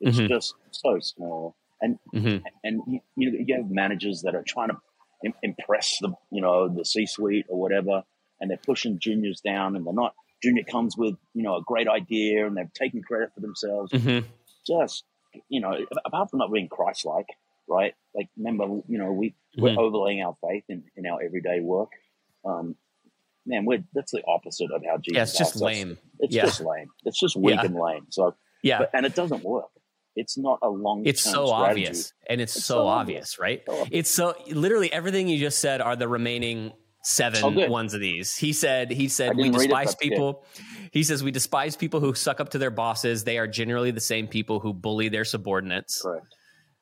It's 0.00 0.18
mm-hmm. 0.18 0.28
just 0.28 0.54
so 0.72 0.98
small, 1.00 1.56
and 1.80 1.98
mm-hmm. 2.14 2.44
and 2.62 2.82
you, 2.86 3.00
you, 3.16 3.32
know, 3.32 3.38
you 3.46 3.56
have 3.56 3.70
managers 3.70 4.22
that 4.22 4.34
are 4.34 4.44
trying 4.46 4.68
to 4.68 4.76
impress 5.42 5.96
the 6.00 6.12
you 6.30 6.42
know 6.42 6.68
the 6.68 6.84
C 6.84 7.06
suite 7.06 7.46
or 7.48 7.58
whatever 7.58 8.02
and 8.40 8.50
they're 8.50 8.58
pushing 8.58 8.98
juniors 8.98 9.40
down 9.40 9.76
and 9.76 9.86
they're 9.86 9.94
not 9.94 10.14
junior 10.42 10.62
comes 10.64 10.96
with 10.96 11.14
you 11.34 11.42
know 11.42 11.56
a 11.56 11.62
great 11.62 11.88
idea 11.88 12.46
and 12.46 12.56
they've 12.56 12.72
taken 12.74 13.02
credit 13.02 13.30
for 13.34 13.40
themselves 13.40 13.92
mm-hmm. 13.92 14.26
just 14.66 15.04
you 15.48 15.60
know 15.60 15.74
apart 16.04 16.30
from 16.30 16.38
not 16.38 16.52
being 16.52 16.68
christ-like 16.68 17.28
right 17.68 17.94
like 18.14 18.28
remember 18.36 18.64
you 18.88 18.98
know 18.98 19.12
we 19.12 19.30
mm-hmm. 19.30 19.62
we're 19.62 19.78
overlaying 19.78 20.22
our 20.22 20.36
faith 20.46 20.64
in, 20.68 20.84
in 20.96 21.06
our 21.06 21.22
everyday 21.22 21.60
work 21.60 21.90
um 22.44 22.76
man 23.44 23.64
we're 23.64 23.82
that's 23.94 24.12
the 24.12 24.22
opposite 24.26 24.70
of 24.72 24.82
how 24.84 24.96
jesus 24.98 25.14
yeah, 25.14 25.22
it's 25.22 25.38
just 25.38 25.56
lame 25.56 25.98
it's 26.20 26.34
yeah. 26.34 26.44
just 26.44 26.60
lame 26.60 26.88
it's 27.04 27.18
just 27.18 27.36
weak 27.36 27.56
yeah. 27.56 27.64
and 27.64 27.74
lame 27.74 28.06
so 28.10 28.34
yeah 28.62 28.78
but, 28.78 28.90
and 28.94 29.06
it 29.06 29.14
doesn't 29.14 29.44
work 29.44 29.70
it's 30.16 30.38
not 30.38 30.58
a 30.62 30.68
long 30.68 31.04
it's 31.04 31.22
so 31.22 31.46
strategy. 31.46 31.86
obvious 31.86 32.12
and 32.28 32.40
it's, 32.40 32.56
it's 32.56 32.64
so, 32.64 32.76
so, 32.76 32.86
obvious, 32.86 33.38
right 33.38 33.62
so 33.66 33.72
obvious. 33.72 33.88
it's 33.92 34.10
so 34.10 34.34
literally 34.50 34.92
everything 34.92 35.28
you 35.28 35.38
just 35.38 35.58
said 35.58 35.80
are 35.80 35.94
the 35.94 36.08
remaining 36.08 36.72
seven 37.06 37.40
Oh, 37.44 37.68
ones 37.70 37.94
of 37.94 38.00
these. 38.00 38.36
He 38.36 38.52
said 38.52 38.90
he 38.90 39.08
said 39.08 39.36
we 39.36 39.48
despise 39.50 39.94
good. 39.94 40.10
people. 40.10 40.44
He 40.92 41.04
says 41.04 41.22
we 41.22 41.30
despise 41.30 41.76
people 41.76 42.00
who 42.00 42.14
suck 42.14 42.40
up 42.40 42.50
to 42.50 42.58
their 42.58 42.70
bosses. 42.70 43.24
They 43.24 43.38
are 43.38 43.46
generally 43.46 43.92
the 43.92 44.00
same 44.00 44.26
people 44.26 44.58
who 44.60 44.74
bully 44.74 45.08
their 45.08 45.24
subordinates. 45.24 46.02
Correct. 46.02 46.26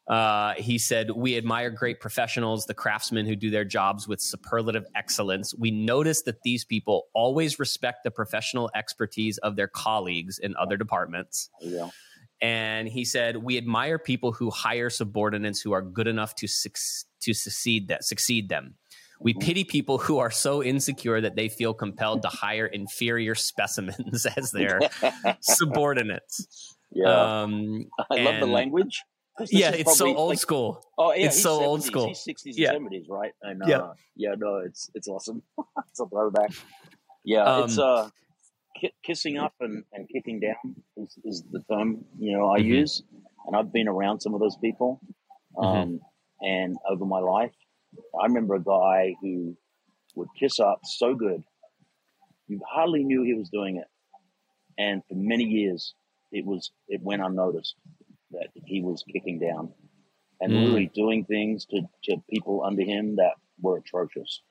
Uh, 0.07 0.53
he 0.59 0.79
said, 0.79 1.11
We 1.11 1.37
admire 1.37 1.71
great 1.71 1.99
professionals, 2.01 2.67
the 2.67 2.75
craftsmen 2.75 3.27
who 3.27 3.37
do 3.37 3.51
their 3.51 3.65
jobs 3.65 4.07
with 4.07 4.21
superlative 4.21 4.85
excellence. 4.95 5.55
We 5.59 5.71
notice 5.71 6.23
that 6.23 6.43
these 6.43 6.65
people 6.65 7.05
always 7.15 7.59
respect 7.59 8.05
the 8.05 8.11
professional 8.11 8.71
expertise 8.75 9.39
of 9.39 9.57
their 9.57 9.69
colleagues 9.69 10.39
in 10.39 10.55
other 10.57 10.77
departments. 10.77 11.49
Go. 11.63 11.91
And 12.43 12.89
he 12.89 13.05
said, 13.07 13.39
We 13.39 13.57
admire 13.57 13.99
people 13.99 14.33
who 14.33 14.51
hire 14.51 14.91
subordinates 14.91 15.63
who 15.63 15.73
are 15.73 15.81
good 15.83 16.07
enough 16.07 16.35
to, 16.37 16.47
to 16.47 17.33
succeed, 17.35 17.89
that, 17.89 18.05
succeed 18.05 18.51
them. 18.51 18.75
We 19.21 19.35
Mhm. 19.35 19.41
pity 19.43 19.65
people 19.65 19.99
who 19.99 20.19
are 20.19 20.31
so 20.31 20.63
insecure 20.63 21.21
that 21.21 21.37
they 21.37 21.49
feel 21.49 21.73
compelled 21.75 22.23
to 22.23 22.29
hire 22.29 22.67
inferior 22.67 23.35
specimens 23.51 24.27
as 24.37 24.51
their 24.51 24.81
subordinates. 25.41 26.77
yeah. 26.93 27.43
Um, 27.43 27.87
I 28.11 28.17
love 28.23 28.37
the 28.37 28.43
and- 28.45 28.53
language. 28.53 29.03
yeah, 29.51 29.71
it's 29.71 29.97
so 29.97 30.15
old 30.15 30.29
like, 30.31 30.39
school. 30.39 30.81
Oh 30.97 31.13
yeah, 31.13 31.27
It's 31.27 31.43
so 31.43 31.53
old 31.65 31.83
school. 31.83 32.09
He's 32.09 32.21
sixties 32.21 32.57
Yeah. 32.59 32.69
and 32.71 32.77
seventies, 32.77 33.07
right? 33.09 33.33
And 33.43 33.63
uh, 33.63 33.67
Yeah. 33.67 33.93
yeah, 34.17 34.35
no, 34.39 34.59
it's 34.59 34.91
it's 34.95 35.09
awesome. 35.09 35.43
it's 35.89 35.99
a 36.01 36.07
throwback. 36.07 36.53
Yeah, 37.25 37.43
Um, 37.45 37.65
it's 37.65 37.79
uh, 37.79 38.11
ki- 38.81 38.95
kissing 39.03 39.39
up 39.39 39.55
and, 39.61 39.83
and 39.93 40.09
kicking 40.09 40.39
down 40.41 40.77
is, 40.97 41.19
is 41.25 41.43
the 41.51 41.61
term 41.71 42.05
you 42.19 42.37
know 42.37 42.49
I 42.49 42.61
Mhm. 42.61 42.65
use, 42.81 43.03
and 43.47 43.57
I've 43.57 43.73
been 43.73 43.89
around 43.89 44.21
some 44.21 44.35
of 44.35 44.41
those 44.41 44.57
people. 44.59 45.01
Mm-hmm. 45.57 45.67
Um, 45.67 46.01
and 46.41 46.77
over 46.89 47.05
my 47.05 47.21
life, 47.21 47.55
I 48.21 48.27
remember 48.27 48.55
a 48.57 48.63
guy 48.63 49.15
who 49.21 49.57
would 50.17 50.29
kiss 50.39 50.61
up 50.61 50.81
so 50.85 51.15
good, 51.15 51.45
you 52.49 52.61
hardly 52.69 53.05
knew 53.05 53.23
he 53.23 53.35
was 53.35 53.49
doing 53.49 53.77
it, 53.77 53.89
and 54.79 55.03
for 55.09 55.15
many 55.15 55.45
years, 55.45 55.95
it 56.33 56.45
was 56.45 56.73
it 56.89 57.03
went 57.03 57.23
unnoticed 57.23 57.77
that 58.33 58.49
he 58.67 58.83
was 58.83 59.05
kicking 59.13 59.39
down 59.39 59.73
and 60.41 60.53
Mm. 60.53 60.61
literally 60.61 60.91
doing 60.95 61.25
things 61.25 61.67
to, 61.67 61.83
to 62.05 62.19
people 62.31 62.65
under 62.65 62.83
him 62.83 63.17
that 63.17 63.35
were 63.61 63.79
atrocious, 63.79 64.43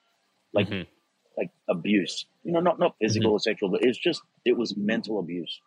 like 0.53 0.69
Mhm. 0.69 0.87
like 1.37 1.51
abuse. 1.69 2.25
You 2.43 2.53
know, 2.53 2.61
not 2.61 2.79
not 2.79 2.97
physical 3.01 3.33
or 3.33 3.39
sexual, 3.39 3.69
but 3.69 3.83
it's 3.83 3.97
just 3.99 4.21
it 4.45 4.57
was 4.57 4.75
mental 4.77 5.19
abuse. 5.19 5.61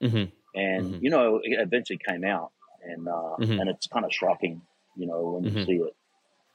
Mhm. 0.00 0.32
And 0.54 0.96
Mhm. 0.96 1.00
you 1.00 1.10
know, 1.10 1.40
it 1.42 1.60
eventually 1.60 1.98
came 1.98 2.24
out, 2.24 2.52
and 2.82 3.08
uh, 3.08 3.36
Mhm. 3.38 3.58
and 3.58 3.70
it's 3.70 3.86
kind 3.86 4.04
of 4.04 4.12
shocking, 4.12 4.62
you 4.96 5.06
know, 5.06 5.32
when 5.32 5.44
you 5.44 5.50
Mhm. 5.50 5.64
see 5.64 5.76
it. 5.76 5.94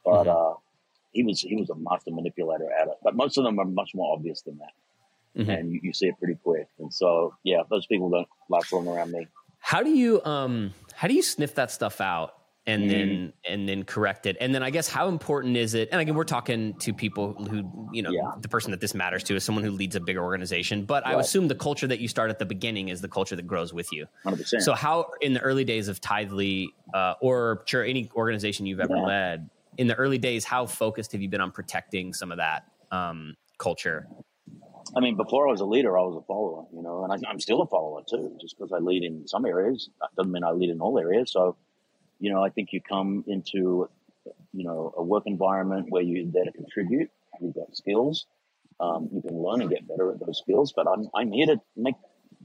But 0.06 0.28
uh, 0.28 0.56
he 1.16 1.24
was 1.24 1.40
he 1.42 1.56
was 1.56 1.70
a 1.72 1.76
master 1.76 2.12
manipulator 2.12 2.70
at 2.80 2.88
it. 2.88 2.96
But 3.04 3.16
most 3.16 3.38
of 3.38 3.44
them 3.44 3.58
are 3.60 3.66
much 3.66 3.92
more 3.96 4.14
obvious 4.16 4.42
than 4.42 4.60
that, 4.60 4.74
Mhm. 5.42 5.60
and 5.60 5.72
you, 5.72 5.80
you 5.84 5.94
see 5.94 6.08
it 6.08 6.16
pretty 6.20 6.36
quick. 6.44 6.68
And 6.80 6.94
so, 6.94 7.34
yeah, 7.44 7.64
those 7.70 7.86
people 7.88 8.10
don't 8.10 8.28
last 8.50 8.72
long 8.74 8.88
around 8.88 9.12
me. 9.12 9.28
How 9.60 9.82
do 9.82 9.90
you 9.90 10.24
um 10.26 10.74
how 10.94 11.08
do 11.08 11.14
you 11.16 11.24
sniff 11.24 11.56
that 11.56 11.72
stuff 11.72 12.00
out 12.00 12.34
and 12.68 12.84
Mm. 12.84 12.90
then 12.90 13.34
and 13.48 13.70
then 13.70 13.84
correct 13.84 14.26
it? 14.28 14.38
And 14.40 14.54
then 14.54 14.62
I 14.64 14.70
guess 14.70 14.88
how 14.88 15.08
important 15.08 15.56
is 15.58 15.74
it? 15.74 15.90
And 15.92 16.00
again, 16.02 16.16
we're 16.16 16.24
talking 16.24 16.74
to 16.80 16.94
people 16.94 17.34
who 17.34 17.90
you 17.92 18.02
know 18.04 18.12
Yeah. 18.12 18.32
the 18.42 18.48
person 18.50 18.72
that 18.72 18.80
this 18.82 18.94
matters 18.94 19.24
to 19.24 19.36
is 19.36 19.44
someone 19.44 19.64
who 19.64 19.72
leads 19.72 19.96
a 19.96 20.00
bigger 20.00 20.24
organization. 20.24 20.86
But 20.86 21.06
I 21.08 21.14
assume 21.20 21.48
the 21.48 21.56
culture 21.56 21.88
that 21.88 22.00
you 22.00 22.08
start 22.08 22.30
at 22.30 22.40
the 22.40 22.46
beginning 22.46 22.90
is 22.90 23.02
the 23.02 23.08
culture 23.18 23.36
that 23.36 23.48
grows 23.48 23.74
with 23.74 23.92
you. 23.92 24.06
Hundred 24.24 24.38
percent. 24.44 24.64
So 24.64 24.74
how 24.74 25.12
in 25.22 25.34
the 25.34 25.42
early 25.42 25.64
days 25.64 25.88
of 25.88 26.00
Tithely 26.02 26.68
uh, 26.94 27.16
or 27.22 27.64
sure 27.66 27.84
any 27.84 28.10
organization 28.16 28.66
you've 28.68 28.80
ever 28.80 28.96
Yeah. 28.98 29.04
led 29.14 29.50
in 29.78 29.88
the 29.88 29.96
early 29.96 30.18
days, 30.18 30.46
how 30.46 30.66
focused 30.66 31.12
have 31.12 31.22
you 31.22 31.30
been 31.30 31.42
on 31.42 31.52
protecting 31.52 32.14
some 32.14 32.32
of 32.32 32.38
that 32.38 32.66
um, 32.92 33.36
culture? 33.58 34.08
I 34.96 35.00
mean, 35.00 35.16
before 35.18 35.48
I 35.48 35.52
was 35.52 35.62
a 35.62 35.66
leader, 35.66 35.98
I 35.98 36.02
was 36.02 36.16
a 36.16 36.26
follower, 36.26 36.66
you 36.74 36.82
know, 36.82 37.04
and 37.04 37.12
I, 37.12 37.30
I'm 37.30 37.40
still 37.40 37.62
a 37.62 37.68
follower 37.68 38.02
too. 38.08 38.38
Just 38.40 38.58
because 38.58 38.72
I 38.72 38.78
lead 38.78 39.04
in 39.04 39.28
some 39.28 39.46
areas 39.46 39.90
doesn't 40.16 40.32
mean 40.32 40.44
I 40.44 40.52
lead 40.52 40.70
in 40.70 40.80
all 40.80 41.00
areas. 41.00 41.32
So, 41.32 41.58
you 42.20 42.32
know, 42.32 42.44
I 42.44 42.50
think 42.50 42.72
you 42.72 42.82
come 42.82 43.24
into, 43.28 43.90
you 44.54 44.64
know, 44.64 44.94
a 44.96 45.04
work 45.04 45.24
environment 45.26 45.88
where 45.90 46.04
you're 46.04 46.26
there 46.32 46.46
to 46.46 46.52
contribute. 46.52 47.10
You've 47.42 47.56
got 47.56 47.76
skills. 47.76 48.28
Um, 48.80 49.10
you 49.12 49.22
can 49.22 49.38
learn 49.42 49.62
and 49.62 49.70
get 49.70 49.88
better 49.88 50.12
at 50.12 50.20
those 50.20 50.40
skills. 50.40 50.72
But 50.76 50.88
I'm 50.88 51.10
I'm 51.16 51.32
here 51.32 51.48
to 51.48 51.60
make 51.76 51.96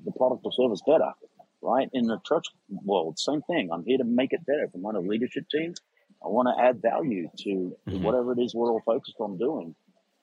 the 0.04 0.12
product 0.12 0.42
or 0.44 0.52
service 0.52 0.80
better, 0.86 1.12
right? 1.60 1.88
In 1.92 2.06
the 2.06 2.18
church 2.26 2.46
world, 2.68 3.18
same 3.18 3.42
thing. 3.42 3.70
I'm 3.72 3.84
here 3.84 3.98
to 3.98 4.04
make 4.04 4.32
it 4.32 4.44
better. 4.46 4.64
If 4.64 4.74
I'm 4.74 4.86
on 4.86 4.96
a 4.96 5.00
leadership 5.00 5.48
team, 5.50 5.74
I 6.22 6.28
want 6.28 6.48
to 6.48 6.62
add 6.62 6.82
value 6.82 7.28
to 7.38 7.76
Mhm. 7.88 8.00
whatever 8.02 8.32
it 8.32 8.38
is 8.38 8.54
we're 8.54 8.70
all 8.70 8.82
focused 8.84 9.16
on 9.20 9.38
doing. 9.38 9.74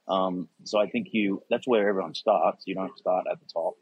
Um, 0.08 0.48
so 0.64 0.80
I 0.80 0.88
think 0.90 1.10
you 1.12 1.44
that's 1.50 1.68
where 1.68 1.88
everyone 1.90 2.14
starts. 2.14 2.64
You 2.66 2.76
don't 2.76 2.98
start 2.98 3.26
at 3.32 3.40
the 3.40 3.46
top. 3.54 3.74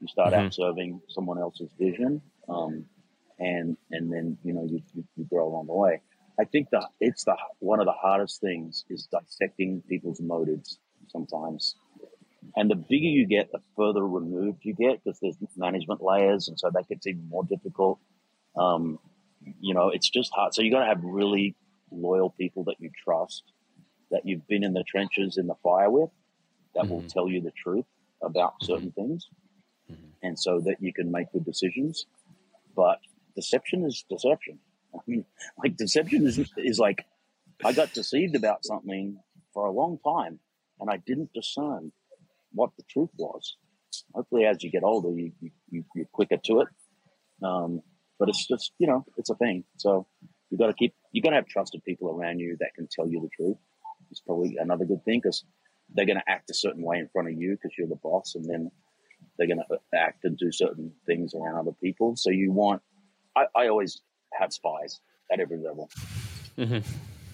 You 0.00 0.08
start 0.08 0.32
Mhm. 0.32 0.38
out 0.46 0.54
serving 0.54 1.00
someone 1.08 1.38
else's 1.38 1.70
vision, 1.78 2.22
um, 2.48 2.86
and 3.38 3.76
and 3.90 4.12
then 4.12 4.38
you 4.44 4.52
know 4.54 4.64
you, 4.64 4.82
you, 4.94 5.04
you 5.16 5.24
grow 5.24 5.48
along 5.48 5.66
the 5.66 5.74
way. 5.74 6.00
I 6.40 6.44
think 6.44 6.70
that 6.70 6.88
it's 7.00 7.24
the 7.24 7.36
one 7.60 7.80
of 7.80 7.86
the 7.86 7.92
hardest 7.92 8.40
things 8.40 8.84
is 8.88 9.06
dissecting 9.06 9.82
people's 9.88 10.20
motives 10.20 10.78
sometimes. 11.08 11.76
And 12.56 12.70
the 12.70 12.76
bigger 12.76 13.06
you 13.06 13.26
get, 13.26 13.50
the 13.52 13.60
further 13.76 14.06
removed 14.06 14.64
you 14.64 14.74
get 14.74 15.02
because 15.02 15.18
there's 15.20 15.36
management 15.56 16.02
layers, 16.02 16.48
and 16.48 16.58
so 16.58 16.70
that 16.72 16.88
gets 16.88 17.06
even 17.06 17.28
more 17.28 17.44
difficult. 17.44 17.98
Um, 18.56 18.98
you 19.60 19.74
know, 19.74 19.88
it's 19.90 20.08
just 20.08 20.32
hard. 20.34 20.54
So 20.54 20.62
you 20.62 20.70
got 20.70 20.80
to 20.80 20.86
have 20.86 21.02
really 21.02 21.56
loyal 21.94 22.30
people 22.30 22.64
that 22.64 22.76
you 22.80 22.90
trust, 23.04 23.44
that 24.10 24.22
you've 24.26 24.46
been 24.46 24.64
in 24.64 24.72
the 24.72 24.84
trenches 24.84 25.36
in 25.38 25.46
the 25.46 25.54
fire 25.62 25.90
with, 25.90 26.10
that 26.74 26.88
will 26.88 27.02
Mhm. 27.02 27.08
tell 27.12 27.28
you 27.28 27.40
the 27.40 27.52
truth 27.52 27.86
about 28.22 28.62
certain 28.62 28.90
things, 28.92 29.28
Mhm. 29.90 30.12
and 30.22 30.38
so 30.38 30.60
that 30.60 30.80
you 30.80 30.92
can 30.92 31.10
make 31.10 31.30
good 31.32 31.44
decisions. 31.44 32.06
But 32.74 33.00
deception 33.36 33.84
is 33.84 34.04
deception. 34.08 34.60
I 34.94 34.98
mean, 35.06 35.24
like 35.58 35.76
deception 35.76 36.26
is 36.26 36.38
is 36.56 36.78
like 36.78 37.04
I 37.64 37.72
got 37.72 37.92
deceived 37.92 38.34
about 38.34 38.64
something 38.64 39.22
for 39.52 39.66
a 39.66 39.72
long 39.72 39.98
time, 39.98 40.40
and 40.80 40.90
I 40.90 40.96
didn't 40.98 41.32
discern 41.32 41.92
what 42.52 42.70
the 42.76 42.82
truth 42.84 43.10
was. 43.16 43.56
Hopefully, 44.14 44.44
as 44.44 44.62
you 44.62 44.70
get 44.70 44.82
older, 44.82 45.10
you, 45.10 45.32
you, 45.40 45.50
you 45.70 45.84
you're 45.94 46.06
quicker 46.06 46.36
to 46.36 46.60
it. 46.60 46.68
Um, 47.42 47.82
but 48.18 48.28
it's 48.28 48.46
just 48.46 48.72
you 48.78 48.86
know 48.86 49.04
it's 49.16 49.30
a 49.30 49.34
thing. 49.36 49.64
So 49.76 50.06
you 50.54 50.58
got 50.58 50.68
to 50.68 50.74
keep 50.74 50.94
you 51.10 51.20
got 51.20 51.30
to 51.30 51.36
have 51.36 51.48
trusted 51.48 51.82
people 51.82 52.08
around 52.08 52.38
you 52.38 52.56
that 52.60 52.74
can 52.76 52.86
tell 52.88 53.08
you 53.08 53.20
the 53.20 53.28
truth. 53.34 53.56
It's 54.12 54.20
probably 54.20 54.56
another 54.56 54.84
good 54.84 55.04
thing 55.04 55.18
because 55.20 55.44
they're 55.92 56.06
going 56.06 56.18
to 56.24 56.30
act 56.30 56.48
a 56.48 56.54
certain 56.54 56.84
way 56.84 56.98
in 56.98 57.08
front 57.08 57.26
of 57.26 57.34
you 57.34 57.56
because 57.56 57.76
you're 57.76 57.88
the 57.88 57.96
boss, 57.96 58.36
and 58.36 58.44
then 58.44 58.70
they're 59.36 59.48
going 59.48 59.58
to 59.58 59.78
act 59.92 60.24
and 60.24 60.38
do 60.38 60.52
certain 60.52 60.92
things 61.06 61.34
around 61.34 61.58
other 61.58 61.76
people. 61.82 62.14
So 62.14 62.30
you 62.30 62.52
want. 62.52 62.82
I, 63.34 63.46
I 63.56 63.66
always 63.66 64.00
have 64.32 64.52
spies 64.52 65.00
at 65.32 65.40
every 65.40 65.58
level. 65.58 65.90
Mhm. 66.56 66.84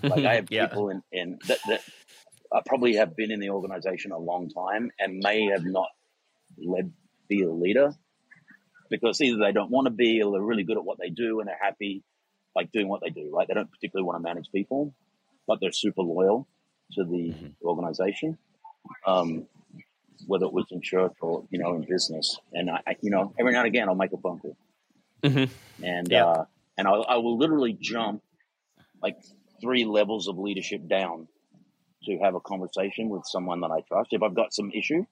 Like 0.03 0.25
I 0.25 0.37
have 0.37 0.47
yeah. 0.51 0.69
people 0.69 0.89
in, 0.89 1.03
in 1.13 1.39
that, 1.47 1.59
that 1.69 1.83
uh, 2.51 2.63
probably 2.65 2.97
have 2.97 3.15
been 3.15 3.31
in 3.31 3.39
the 3.39 3.51
organization 3.51 4.13
a 4.13 4.19
long 4.19 4.49
time 4.49 4.91
and 4.99 5.21
may 5.23 5.45
have 5.49 5.67
not 5.67 5.89
led 6.57 6.91
be 7.29 7.43
a 7.43 7.51
leader 7.51 7.93
because 8.89 9.21
either 9.21 9.37
they 9.39 9.53
don't 9.53 9.71
want 9.71 9.89
to 9.89 9.91
be 9.91 10.23
or 10.23 10.33
they're 10.33 10.41
really 10.41 10.65
good 10.65 10.79
at 10.79 10.85
what 10.85 10.99
they 10.99 11.11
do 11.11 11.41
and 11.41 11.49
they're 11.49 11.59
happy 11.61 12.03
like 12.57 12.73
doing 12.73 12.89
what 12.89 13.01
they 13.03 13.11
do. 13.11 13.31
Right? 13.33 13.47
They 13.49 13.55
don't 13.55 13.71
particularly 13.71 14.07
want 14.07 14.17
to 14.19 14.23
manage 14.23 14.51
people, 14.53 14.95
but 15.47 15.59
they're 15.61 15.73
super 15.73 16.03
loyal 16.03 16.47
to 16.93 17.05
the 17.05 17.33
Mhm. 17.33 17.55
organization. 17.63 18.39
Um, 19.07 19.47
whether 20.27 20.45
it 20.47 20.53
was 20.53 20.67
in 20.71 20.83
church 20.83 21.15
or 21.23 21.45
you 21.51 21.59
know 21.59 21.75
in 21.75 21.83
business, 21.83 22.39
and 22.53 22.71
I, 22.71 22.81
I 22.87 22.97
you 23.01 23.11
know 23.11 23.33
every 23.39 23.53
now 23.53 23.61
and 23.61 23.69
again 23.69 23.89
I'll 23.89 23.95
make 23.95 24.13
a 24.13 24.19
phone 24.19 24.39
call 24.39 24.57
Mhm. 25.23 25.51
and 25.83 26.11
Yeah. 26.11 26.27
uh, 26.27 26.45
and 26.77 26.87
I, 26.89 26.93
I 26.93 27.17
will 27.17 27.39
literally 27.39 27.73
jump 27.81 28.23
like 29.03 29.17
three 29.61 29.85
levels 29.85 30.29
of 30.29 30.39
leadership 30.39 30.87
down 30.89 31.29
to 32.05 32.19
have 32.19 32.35
a 32.35 32.41
conversation 32.41 33.09
with 33.11 33.23
someone 33.27 33.61
that 33.61 33.71
I 33.71 33.81
trust 33.83 34.13
if 34.13 34.23
I've 34.23 34.35
got 34.35 34.53
some 34.55 34.71
issue. 34.73 35.05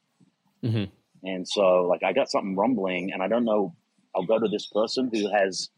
Mhm. 0.62 0.90
And 1.22 1.46
so, 1.48 1.82
like, 1.86 2.02
I 2.02 2.12
got 2.12 2.30
something 2.30 2.54
rumbling, 2.56 3.12
and 3.12 3.22
I 3.22 3.28
don't 3.28 3.44
know. 3.44 3.74
I'll 4.14 4.24
go 4.24 4.38
to 4.38 4.48
this 4.48 4.66
person 4.66 5.10
who 5.12 5.28
has 5.30 5.68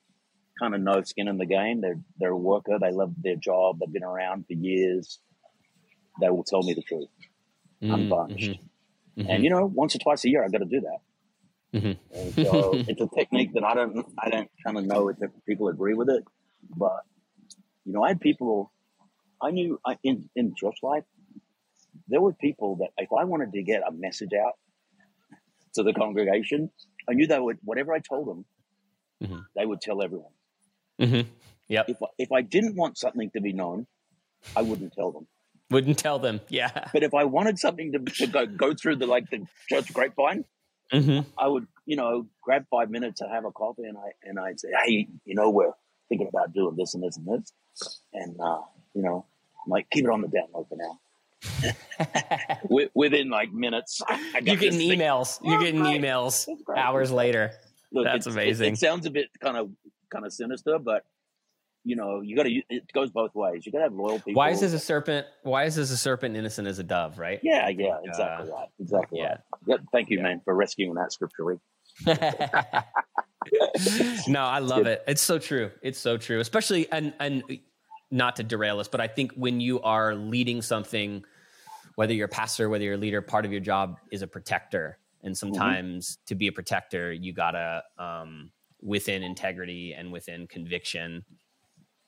kind 0.60 0.74
of 0.74 0.80
no 0.82 1.02
skin 1.02 1.28
in 1.28 1.38
the 1.38 1.46
game. 1.46 1.80
They're 1.80 2.00
they're 2.18 2.30
a 2.32 2.36
worker. 2.52 2.78
They 2.80 2.92
love 2.92 3.14
their 3.22 3.36
job. 3.36 3.78
They've 3.80 3.92
been 3.92 4.04
around 4.04 4.46
for 4.46 4.52
years. 4.52 5.18
They 6.20 6.30
will 6.30 6.44
tell 6.44 6.62
me 6.62 6.74
the 6.74 6.82
truth, 6.82 7.08
Mhm. 7.82 7.94
unvarnished. 7.94 8.60
Mhm. 9.16 9.26
And 9.30 9.44
you 9.44 9.50
know, 9.50 9.66
once 9.66 9.96
or 9.96 9.98
twice 10.00 10.24
a 10.24 10.30
year, 10.30 10.44
I 10.44 10.48
got 10.48 10.58
to 10.58 10.66
do 10.76 10.82
that. 10.82 11.00
Mhm. 11.80 11.98
And 12.12 12.34
so 12.46 12.72
it's 12.90 13.00
a 13.00 13.08
technique 13.08 13.52
that 13.54 13.64
I 13.64 13.74
don't 13.74 14.06
I 14.18 14.30
don't 14.30 14.50
kind 14.64 14.76
of 14.78 14.84
know 14.84 15.08
if 15.08 15.16
people 15.46 15.68
agree 15.68 15.94
with 15.94 16.10
it, 16.10 16.24
but 16.76 17.04
you 17.84 17.92
know, 17.94 18.02
I 18.04 18.08
had 18.08 18.20
people 18.20 18.70
I 19.42 19.50
knew 19.50 19.80
I, 19.84 19.98
in 20.02 20.28
in 20.36 20.54
church 20.54 20.78
life 20.82 21.04
there 22.08 22.20
were 22.20 22.32
people 22.32 22.76
that 22.76 22.90
if 22.98 23.10
I 23.12 23.24
wanted 23.24 23.52
to 23.52 23.62
get 23.62 23.82
a 23.86 23.92
message 23.92 24.32
out 24.34 24.54
to 25.74 25.82
the 25.84 25.92
congregation, 25.92 26.70
I 27.08 27.14
knew 27.14 27.26
they 27.26 27.38
would 27.38 27.58
whatever 27.64 27.92
I 27.92 28.00
told 28.00 28.26
them, 28.28 28.44
Mhm. 29.22 29.44
they 29.54 29.64
would 29.64 29.80
tell 29.80 30.02
everyone. 30.02 30.32
Mhm. 31.00 31.26
Yep. 31.68 31.88
If 31.88 32.02
I, 32.02 32.06
if 32.18 32.32
I 32.32 32.42
didn't 32.42 32.76
want 32.76 32.98
something 32.98 33.30
to 33.30 33.40
be 33.40 33.52
known, 33.52 33.86
I 34.56 34.62
wouldn't 34.62 34.92
tell 34.92 35.10
them. 35.12 35.26
Wouldn't 35.70 35.98
tell 35.98 36.18
them. 36.18 36.40
Yeah. 36.48 36.88
But 36.92 37.02
if 37.04 37.14
I 37.14 37.24
wanted 37.24 37.58
something 37.58 37.92
to, 37.92 37.98
to 38.00 38.26
go 38.26 38.44
go 38.46 38.74
through 38.74 38.96
the 38.96 39.06
like 39.06 39.30
the 39.30 39.46
church 39.68 39.92
grapevine, 39.92 40.44
Mm-hmm. 40.92 41.20
I 41.38 41.46
would, 41.46 41.68
you 41.86 41.94
know, 41.94 42.26
grab 42.42 42.64
five 42.68 42.90
minutes 42.90 43.20
and 43.20 43.30
have 43.30 43.44
a 43.44 43.52
coffee, 43.52 43.84
and 43.84 43.96
I 43.96 44.10
and 44.24 44.40
I'd 44.40 44.58
say, 44.58 44.70
hey, 44.84 45.06
you 45.24 45.36
know, 45.36 45.48
we're 45.48 45.70
thinking 46.08 46.26
about 46.26 46.52
doing 46.52 46.74
this 46.76 46.94
and 46.94 47.02
this 47.04 47.16
and 47.16 47.26
this, 47.28 48.00
and 48.12 48.36
uh, 48.40 48.58
you 48.94 49.02
know, 49.02 49.24
I'm 49.64 49.70
like 49.70 49.88
keep 49.90 50.04
it 50.04 50.10
on 50.10 50.20
the 50.20 50.26
down 50.26 50.48
low 50.52 50.66
for 50.68 50.76
now. 50.76 50.98
Within 52.94 53.30
like 53.30 53.52
minutes, 53.52 54.02
You're 54.42 54.56
getting 54.56 54.80
emails. 54.80 55.38
You're 55.44 55.60
getting 55.60 55.82
emails 55.82 56.48
hours 56.76 57.12
later. 57.12 57.52
Look, 57.92 58.04
That's 58.04 58.26
it's- 58.26 58.36
it- 58.36 58.42
amazing. 58.42 58.72
It, 58.72 58.78
sounds 58.78 59.06
a 59.06 59.10
bit 59.10 59.28
kind 59.40 59.56
of 59.56 59.70
kind 60.10 60.26
of 60.26 60.32
sinister, 60.32 60.78
but 60.78 61.04
you 61.84 61.96
know, 61.96 62.20
you 62.20 62.36
got 62.36 62.42
to. 62.42 62.60
It 62.68 62.92
goes 62.92 63.10
both 63.10 63.34
ways. 63.34 63.64
You 63.64 63.72
got 63.72 63.78
to 63.78 63.84
have 63.84 63.94
loyal 63.94 64.18
people. 64.18 64.34
Why 64.34 64.50
is 64.50 64.60
this 64.60 64.74
a 64.74 64.78
serpent? 64.78 65.26
Why 65.42 65.64
is 65.64 65.76
this 65.76 65.90
a 65.90 65.96
serpent 65.96 66.36
innocent 66.36 66.68
as 66.68 66.78
a 66.78 66.82
dove? 66.82 67.18
Right? 67.18 67.40
Yeah, 67.42 67.68
yeah, 67.70 67.96
exactly 68.04 68.50
right. 68.50 68.68
Exactly 68.78 69.18
yeah. 69.18 69.36
right. 69.66 69.80
Thank 69.92 70.10
you, 70.10 70.18
Yeah. 70.18 70.24
man, 70.24 70.40
for 70.44 70.54
rescuing 70.54 70.94
that 70.94 71.12
scripture. 71.12 71.58
no, 74.28 74.42
I 74.42 74.58
love 74.58 74.86
it. 74.86 75.02
It's 75.06 75.22
so 75.22 75.38
true. 75.38 75.70
It's 75.82 75.98
so 75.98 76.18
true. 76.18 76.40
Especially 76.40 76.90
and 76.92 77.14
and 77.18 77.42
not 78.10 78.36
to 78.36 78.42
derail 78.42 78.80
us, 78.80 78.88
but 78.88 79.00
I 79.00 79.06
think 79.06 79.32
when 79.32 79.60
you 79.60 79.80
are 79.80 80.14
leading 80.14 80.60
something, 80.62 81.24
whether 81.94 82.12
you're 82.12 82.26
a 82.26 82.28
pastor, 82.28 82.68
whether 82.68 82.84
you're 82.84 82.94
a 82.94 82.98
leader, 82.98 83.22
part 83.22 83.46
of 83.46 83.52
your 83.52 83.60
job 83.60 83.98
is 84.10 84.22
a 84.22 84.26
protector. 84.26 84.98
And 85.22 85.36
sometimes 85.36 86.18
to 86.26 86.34
be 86.34 86.48
a 86.48 86.52
protector, 86.52 87.12
you 87.12 87.32
gotta 87.32 87.84
um, 87.98 88.50
within 88.82 89.22
integrity 89.22 89.94
and 89.96 90.12
within 90.12 90.46
conviction, 90.46 91.24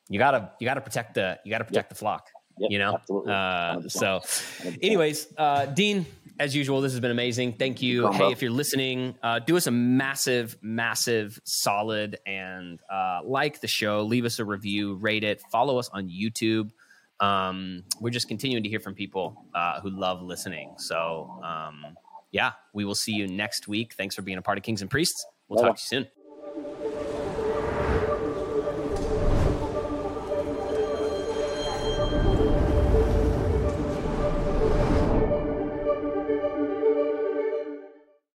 you 0.09 0.19
gotta 0.19 0.51
you 0.61 0.67
gotta 0.67 0.81
protect 0.81 1.15
the 1.15 1.39
you 1.45 1.51
gotta 1.51 1.65
protect 1.65 1.89
the 1.89 1.95
flock. 1.95 2.29
Yep, 2.59 2.71
you 2.71 2.79
know. 2.79 2.95
absolutely. 2.95 3.33
Uh, 3.33 3.81
so, 3.89 4.21
anyways, 4.83 5.27
uh, 5.39 5.67
Dean, 5.67 6.05
as 6.39 6.55
usual, 6.55 6.81
this 6.81 6.93
has 6.93 7.01
been 7.01 7.11
amazing. 7.11 7.55
Thank 7.55 7.81
you. 7.81 8.03
Problem, 8.03 8.19
hey, 8.19 8.25
bro. 8.25 8.31
if 8.31 8.43
you're 8.43 8.51
listening, 8.51 9.15
uh, 9.23 9.39
do 9.39 9.57
us 9.57 9.67
a 9.67 9.71
massive, 9.71 10.57
massive 10.61 11.41
solid 11.45 12.19
and 12.27 12.81
uh, 12.91 13.21
like 13.25 13.61
the 13.61 13.69
show, 13.69 14.03
leave 14.03 14.25
us 14.25 14.39
a 14.39 14.45
review, 14.45 14.97
rate 14.97 15.25
it, 15.25 15.41
follow 15.51 15.79
us 15.79 15.89
on 15.91 16.09
YouTube. 16.09 16.71
Um, 17.21 17.85
we're 18.01 18.11
just 18.11 18.29
continuing 18.29 18.65
to 18.65 18.69
hear 18.69 18.81
from 18.81 18.95
people 18.95 19.47
uh, 19.55 19.81
who 19.81 19.91
love 19.91 20.23
listening. 20.23 20.75
So, 20.79 21.41
um, 21.43 21.97
yeah, 22.33 22.53
we 22.75 22.85
will 22.85 22.95
see 22.95 23.13
you 23.13 23.29
next 23.29 23.69
week. 23.69 23.95
Thanks 23.95 24.15
for 24.15 24.23
being 24.23 24.39
a 24.39 24.43
part 24.43 24.59
of 24.59 24.65
Kings 24.65 24.83
and 24.83 24.91
Priests. 24.91 25.25
We'll 25.49 25.59
Later. 25.59 25.69
talk 25.69 25.77
to 25.77 25.97
you 25.97 26.03
soon. 26.03 26.22